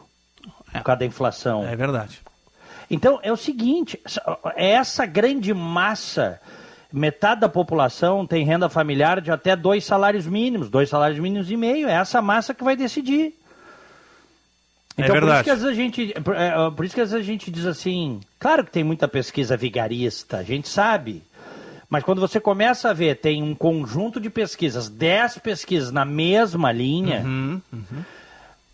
[0.73, 1.67] por causa da inflação.
[1.67, 2.21] É verdade.
[2.91, 6.41] Então é o seguinte, essa- é essa grande massa,
[6.93, 11.57] metade da população tem renda familiar de até dois salários mínimos, dois salários mínimos e
[11.57, 13.35] meio, é essa massa que vai decidir.
[14.99, 15.45] É Então, por isso verdade.
[15.45, 17.67] que às vezes a gente, por, é, por isso que às vezes a gente diz
[17.67, 21.23] assim, claro que tem muita pesquisa vigarista, a gente sabe.
[21.89, 26.73] Mas quando você começa a ver, tem um conjunto de pesquisas, 10 pesquisas na mesma
[26.73, 27.61] linha, Uhum,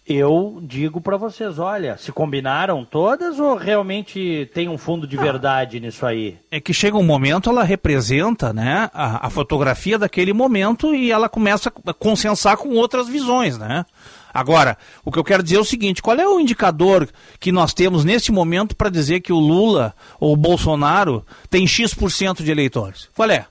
[0.06, 5.78] eu digo para vocês, olha, se combinaram todas ou realmente tem um fundo de verdade
[5.78, 6.36] nisso aí?
[6.50, 11.28] É que chega um momento, ela representa né, a, a fotografia daquele momento e ela
[11.28, 13.86] começa a consensar com outras visões, né?
[14.32, 17.74] Agora, o que eu quero dizer é o seguinte, qual é o indicador que nós
[17.74, 23.08] temos neste momento para dizer que o Lula ou o Bolsonaro tem X% de eleitores?
[23.14, 23.46] Qual é?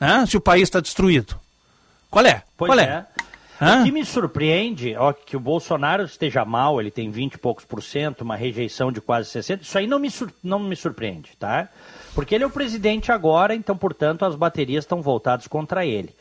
[0.00, 0.24] Né?
[0.26, 1.36] Se o país está destruído.
[2.10, 2.42] Qual é?
[2.56, 3.06] Pois qual é.
[3.60, 3.80] Hã?
[3.80, 7.64] O que me surpreende, ó, que o Bolsonaro esteja mal, ele tem 20 e poucos
[7.64, 11.68] por cento, uma rejeição de quase 60, isso aí não me, não me surpreende, tá?
[12.14, 16.14] Porque ele é o presidente agora, então, portanto, as baterias estão voltadas contra ele.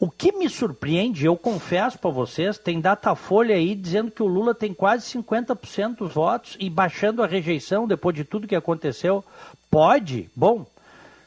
[0.00, 4.54] O que me surpreende, eu confesso para vocês, tem Datafolha aí dizendo que o Lula
[4.54, 9.24] tem quase 50% dos votos e baixando a rejeição depois de tudo que aconteceu.
[9.68, 10.30] Pode?
[10.36, 10.64] Bom,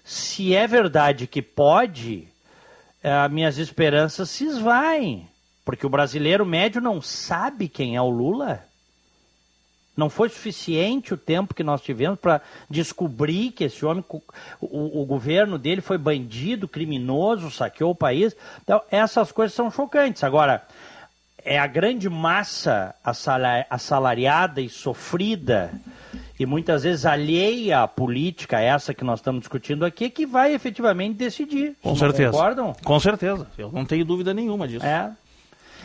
[0.06, 2.30] se é verdade que pode,
[3.04, 5.28] eh, minhas esperanças se esvaem.
[5.66, 8.66] Porque o brasileiro médio não sabe quem é o Lula.
[9.96, 14.04] Não foi suficiente o tempo que nós tivemos para descobrir que esse homem,
[14.62, 18.36] o, o- governo dele foi bandido, criminoso, saqueou o país.
[18.64, 20.24] Então, essas coisas são chocantes.
[20.24, 20.64] Agora,
[21.44, 25.72] é a grande massa assala- assalariada e sofrida
[26.40, 31.16] e muitas vezes alheia à política, essa que nós estamos discutindo aqui, que vai efetivamente
[31.16, 31.76] decidir.
[31.84, 32.32] Com certeza.
[32.32, 32.76] Concordam?
[32.84, 33.46] Com certeza.
[33.58, 34.86] Eu não tenho dúvida nenhuma disso.
[34.86, 35.12] É.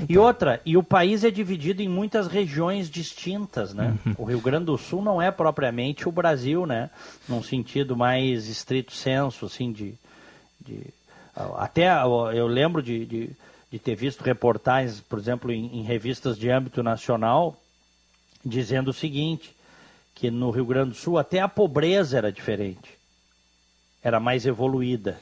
[0.09, 3.97] E outra, e o país é dividido em muitas regiões distintas, né?
[4.19, 6.91] O Rio Grande do Sul não é propriamente o Brasil, né?
[7.29, 9.95] Num sentido mais estrito senso, assim, de...
[10.61, 10.83] de
[11.35, 11.89] até
[12.35, 13.31] eu lembro de, de,
[13.71, 17.57] de ter visto reportagens, por exemplo, em, em revistas de âmbito nacional,
[18.45, 19.55] dizendo o seguinte,
[20.15, 22.97] que no Rio Grande do Sul até a pobreza era diferente.
[24.03, 25.19] Era mais evoluída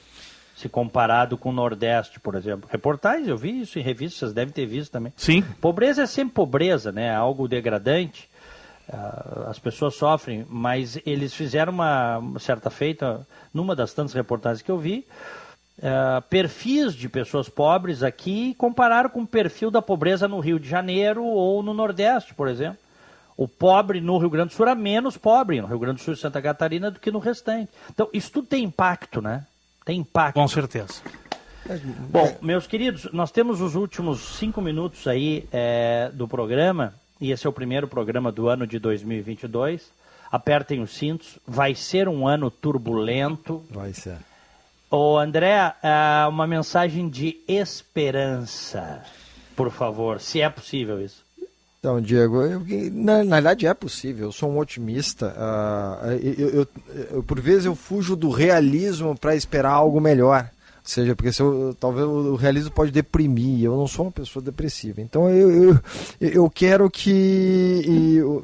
[0.54, 2.68] se comparado com o Nordeste, por exemplo.
[2.70, 5.12] Reportagens, eu vi isso em revistas, vocês devem ter visto também.
[5.16, 5.42] Sim.
[5.60, 7.14] Pobreza é sempre pobreza, né?
[7.14, 8.28] Algo degradante.
[8.88, 14.62] Ah, as pessoas sofrem, mas eles fizeram uma, uma certa feita, numa das tantas reportagens
[14.62, 15.06] que eu vi,
[15.82, 20.60] ah, perfis de pessoas pobres aqui e compararam com o perfil da pobreza no Rio
[20.60, 22.78] de Janeiro ou no Nordeste, por exemplo.
[23.36, 26.14] O pobre no Rio Grande do Sul era menos pobre no Rio Grande do Sul
[26.14, 27.72] e Santa Catarina do que no restante.
[27.90, 29.44] Então, isso tudo tem impacto, né?
[29.84, 30.34] Tem impacto.
[30.34, 31.02] Com certeza.
[32.10, 37.46] Bom, meus queridos, nós temos os últimos cinco minutos aí é, do programa, e esse
[37.46, 39.90] é o primeiro programa do ano de 2022.
[40.30, 43.64] Apertem os cintos, vai ser um ano turbulento.
[43.70, 44.18] Vai ser.
[44.90, 49.02] Ô André, ah, uma mensagem de esperança,
[49.56, 51.23] por favor, se é possível isso.
[51.84, 52.62] Então, Diego, eu-
[52.94, 55.34] na, na verdade é possível, eu sou um otimista.
[56.22, 56.66] eu, eu- eu-
[57.16, 60.48] eu- por vezes eu fujo do realismo para esperar algo melhor.
[60.84, 65.00] Seja, porque se eu, talvez o realismo pode deprimir, eu não sou uma pessoa depressiva.
[65.00, 65.80] Então eu, eu,
[66.20, 67.82] eu quero que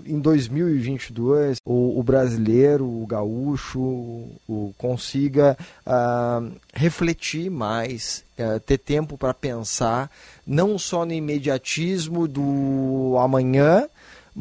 [0.06, 3.80] em 2022 o, o brasileiro, o gaúcho,
[4.48, 5.56] o, consiga
[5.86, 10.10] uh, refletir mais, uh, ter tempo para pensar,
[10.46, 13.86] não só no imediatismo do amanhã,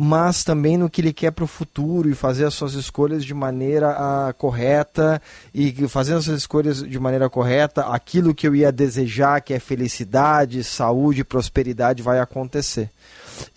[0.01, 3.33] mas também no que ele quer para o futuro e fazer as suas escolhas de
[3.33, 5.21] maneira ah, correta
[5.53, 9.59] e fazendo as suas escolhas de maneira correta, aquilo que eu ia desejar, que é
[9.59, 12.89] felicidade, saúde, prosperidade, vai acontecer.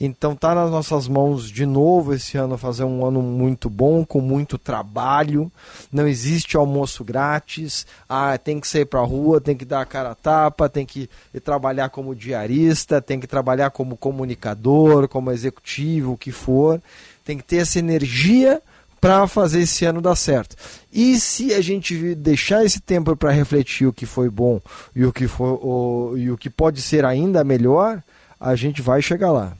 [0.00, 4.20] Então tá nas nossas mãos de novo esse ano fazer um ano muito bom, com
[4.20, 5.50] muito trabalho.
[5.92, 7.86] Não existe almoço grátis.
[8.09, 10.84] Ah, tem que sair para a rua, tem que dar a cara a tapa, tem
[10.86, 11.09] que
[11.44, 16.80] trabalhar como diarista, tem que trabalhar como comunicador, como executivo, o que for.
[17.24, 18.60] Tem que ter essa energia
[19.02, 20.54] para fazer esse ano dar certo.
[20.92, 24.60] E se a gente deixar esse tempo para refletir o que foi bom
[24.94, 28.00] e o que, foi, o, e o que pode ser ainda melhor,
[28.38, 29.56] a gente vai chegar lá.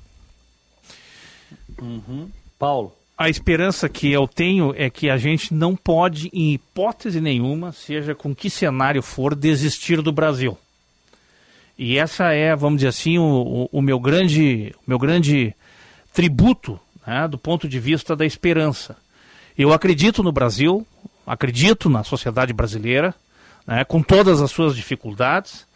[1.81, 2.29] Uhum.
[2.59, 2.93] Paulo.
[3.17, 8.15] A esperança que eu tenho é que a gente não pode, em hipótese nenhuma, seja
[8.15, 10.59] com que cenário for, desistir do Brasil.
[11.79, 15.55] E essa é, vamos dizer assim, o, o, meu grande, meu grande
[16.13, 18.97] tributo né, do ponto de vista da esperança.
[19.57, 20.87] Eu acredito no Brasil,
[21.27, 23.15] acredito na sociedade brasileira,
[23.67, 25.67] né, com todas as suas dificuldades,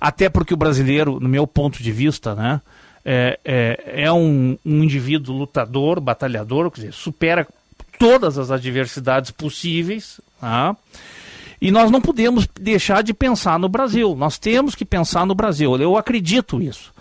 [0.00, 2.60] até porque o brasileiro, no meu ponto de vista, né,
[3.08, 7.46] é, é, é um, um, indivíduo lutador, batalhador, quer dizer, supera
[8.00, 10.20] todas as adversidades possíveis.
[10.40, 10.76] Tá?
[11.60, 14.16] E nós não podemos deixar de pensar no Brasil.
[14.16, 15.76] Nós temos que pensar no Brasil.
[15.76, 16.92] Eu acredito isso.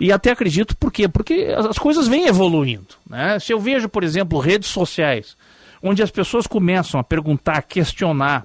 [0.00, 1.06] E até acredito por quê?
[1.06, 2.96] Porque as coisas vêm evoluindo.
[3.08, 3.38] Né?
[3.38, 5.36] Se eu vejo, por exemplo, redes sociais,
[5.80, 8.44] onde as pessoas começam a perguntar, a questionar,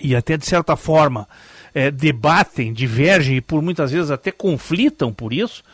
[0.00, 1.28] e até de certa forma
[1.74, 5.64] é, debatem, divergem e por muitas vezes até conflitam por isso,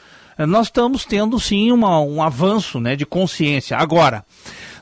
[0.46, 3.76] nós estamos tendo sim uma, um avanço né, de consciência.
[3.76, 4.24] Agora,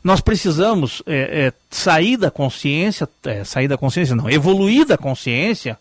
[0.07, 5.77] nós precisamos é, é, sair da consciência, é, sair da consciência não, evoluir da consciência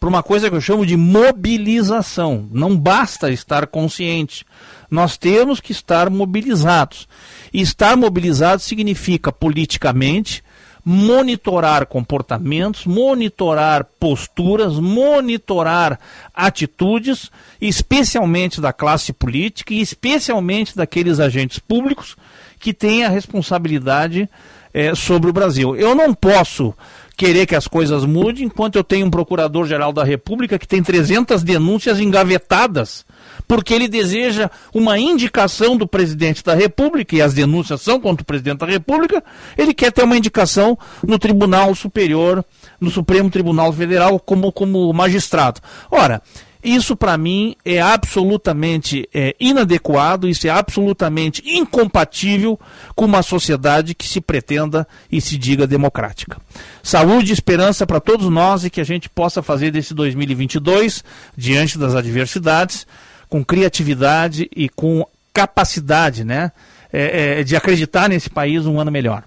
[0.00, 2.48] para uma coisa que eu chamo de mobilização.
[2.50, 4.44] Não basta estar consciente,
[4.90, 7.06] nós temos que estar mobilizados.
[7.52, 10.42] E estar mobilizado significa politicamente,
[10.90, 16.00] monitorar comportamentos, monitorar posturas, monitorar
[16.34, 22.16] atitudes, especialmente da classe política e especialmente daqueles agentes públicos
[22.58, 24.30] que têm a responsabilidade
[24.72, 25.76] é, sobre o Brasil.
[25.76, 26.72] Eu não posso
[27.18, 31.42] querer que as coisas mudem enquanto eu tenho um procurador-geral da República que tem 300
[31.42, 33.04] denúncias engavetadas
[33.48, 38.26] porque ele deseja uma indicação do presidente da República, e as denúncias são contra o
[38.26, 39.24] presidente da República,
[39.56, 42.44] ele quer ter uma indicação no Tribunal Superior,
[42.78, 45.62] no Supremo Tribunal Federal, como, como magistrado.
[45.90, 46.22] Ora,
[46.62, 52.58] isso para mim é absolutamente é, inadequado, isso é absolutamente incompatível
[52.96, 56.40] com uma sociedade que se pretenda e se diga democrática.
[56.82, 61.04] Saúde e esperança para todos nós e que a gente possa fazer desse 2022,
[61.36, 62.86] diante das adversidades,
[63.28, 66.50] com criatividade e com capacidade né,
[66.92, 69.22] é, é, de acreditar nesse país um ano melhor.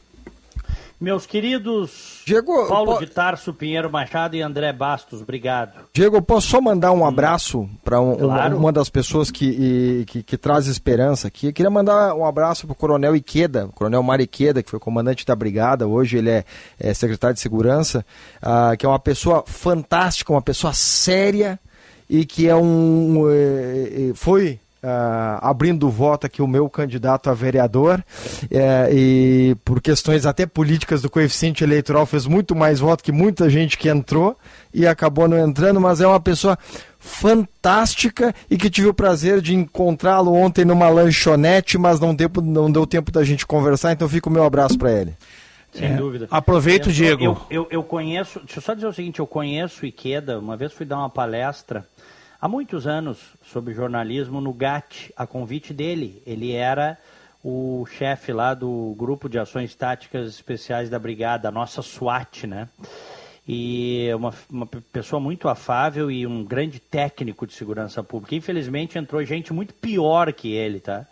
[1.02, 5.88] Meus queridos Diego, Paulo de Tarso, Pinheiro Machado e André Bastos, obrigado.
[5.92, 8.54] Diego, eu posso só mandar um abraço para um, claro.
[8.54, 11.48] uma, uma, das pessoas que, que, que, traz esperança aqui.
[11.48, 15.26] Eu queria mandar um abraço para o Coronel Iqueda, Coronel Mário Iqueda, que foi comandante
[15.26, 16.46] da Brigada, hoje ele é,
[16.80, 18.06] é secretário de Segurança,
[18.44, 21.60] uh, que é uma pessoa fantástica, uma pessoa séria,
[22.08, 27.36] e que é um é, foi Uh, abrindo o voto aqui o meu candidato a
[27.36, 28.04] vereador
[28.50, 33.48] é, e por questões até políticas do coeficiente eleitoral fez muito mais voto que muita
[33.48, 34.36] gente que entrou
[34.74, 36.58] e acabou não entrando, mas é uma pessoa
[36.98, 42.72] fantástica e que tive o prazer de encontrá-lo ontem numa lanchonete, mas não deu, não
[42.72, 45.14] deu tempo da gente conversar, então fica o meu abraço para ele.
[45.74, 46.28] Sem é, dúvida.
[46.30, 47.24] Aproveito, eu, Diego.
[47.24, 50.58] Eu, eu, eu, conheço, deixa eu só dizer o seguinte, eu conheço o Iqueda, uma
[50.58, 51.86] vez fui dar uma palestra
[52.42, 56.24] há muitos anos sobre jornalismo no GAT, a convite dele.
[56.26, 56.98] Ele era
[57.44, 62.68] o chefe lá do Grupo de Ações Táticas Especiais da Brigada, a nossa SWAT, né?
[63.48, 68.36] E uma, uma pessoa muito afável e um grande técnico de segurança pública.
[68.36, 71.06] Infelizmente entrou gente muito pior que ele, tá?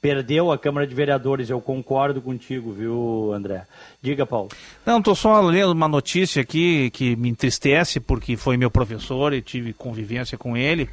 [0.00, 1.50] Perdeu a Câmara de Vereadores.
[1.50, 3.64] Eu concordo contigo, viu, André?
[4.00, 4.48] Diga, Paulo.
[4.84, 9.42] Não, estou só lendo uma notícia aqui que me entristece, porque foi meu professor e
[9.42, 10.88] tive convivência com ele.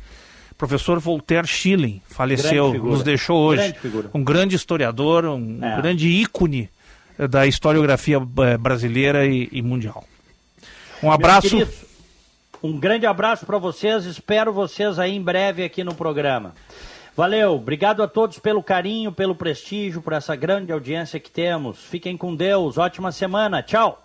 [0.58, 3.74] Professor Voltaire Schilling faleceu, nos deixou hoje.
[3.82, 5.76] Grande um grande historiador, um é.
[5.82, 6.70] grande ícone
[7.18, 10.06] da historiografia eh, brasileira e, e mundial.
[11.04, 11.68] Um abraço.
[12.64, 16.56] Um grande abraço para vocês, espero vocês aí em breve aqui no programa.
[17.16, 21.80] Valeu, obrigado a todos pelo carinho, pelo prestígio, por essa grande audiência que temos.
[21.80, 24.05] Fiquem com Deus, ótima semana, tchau.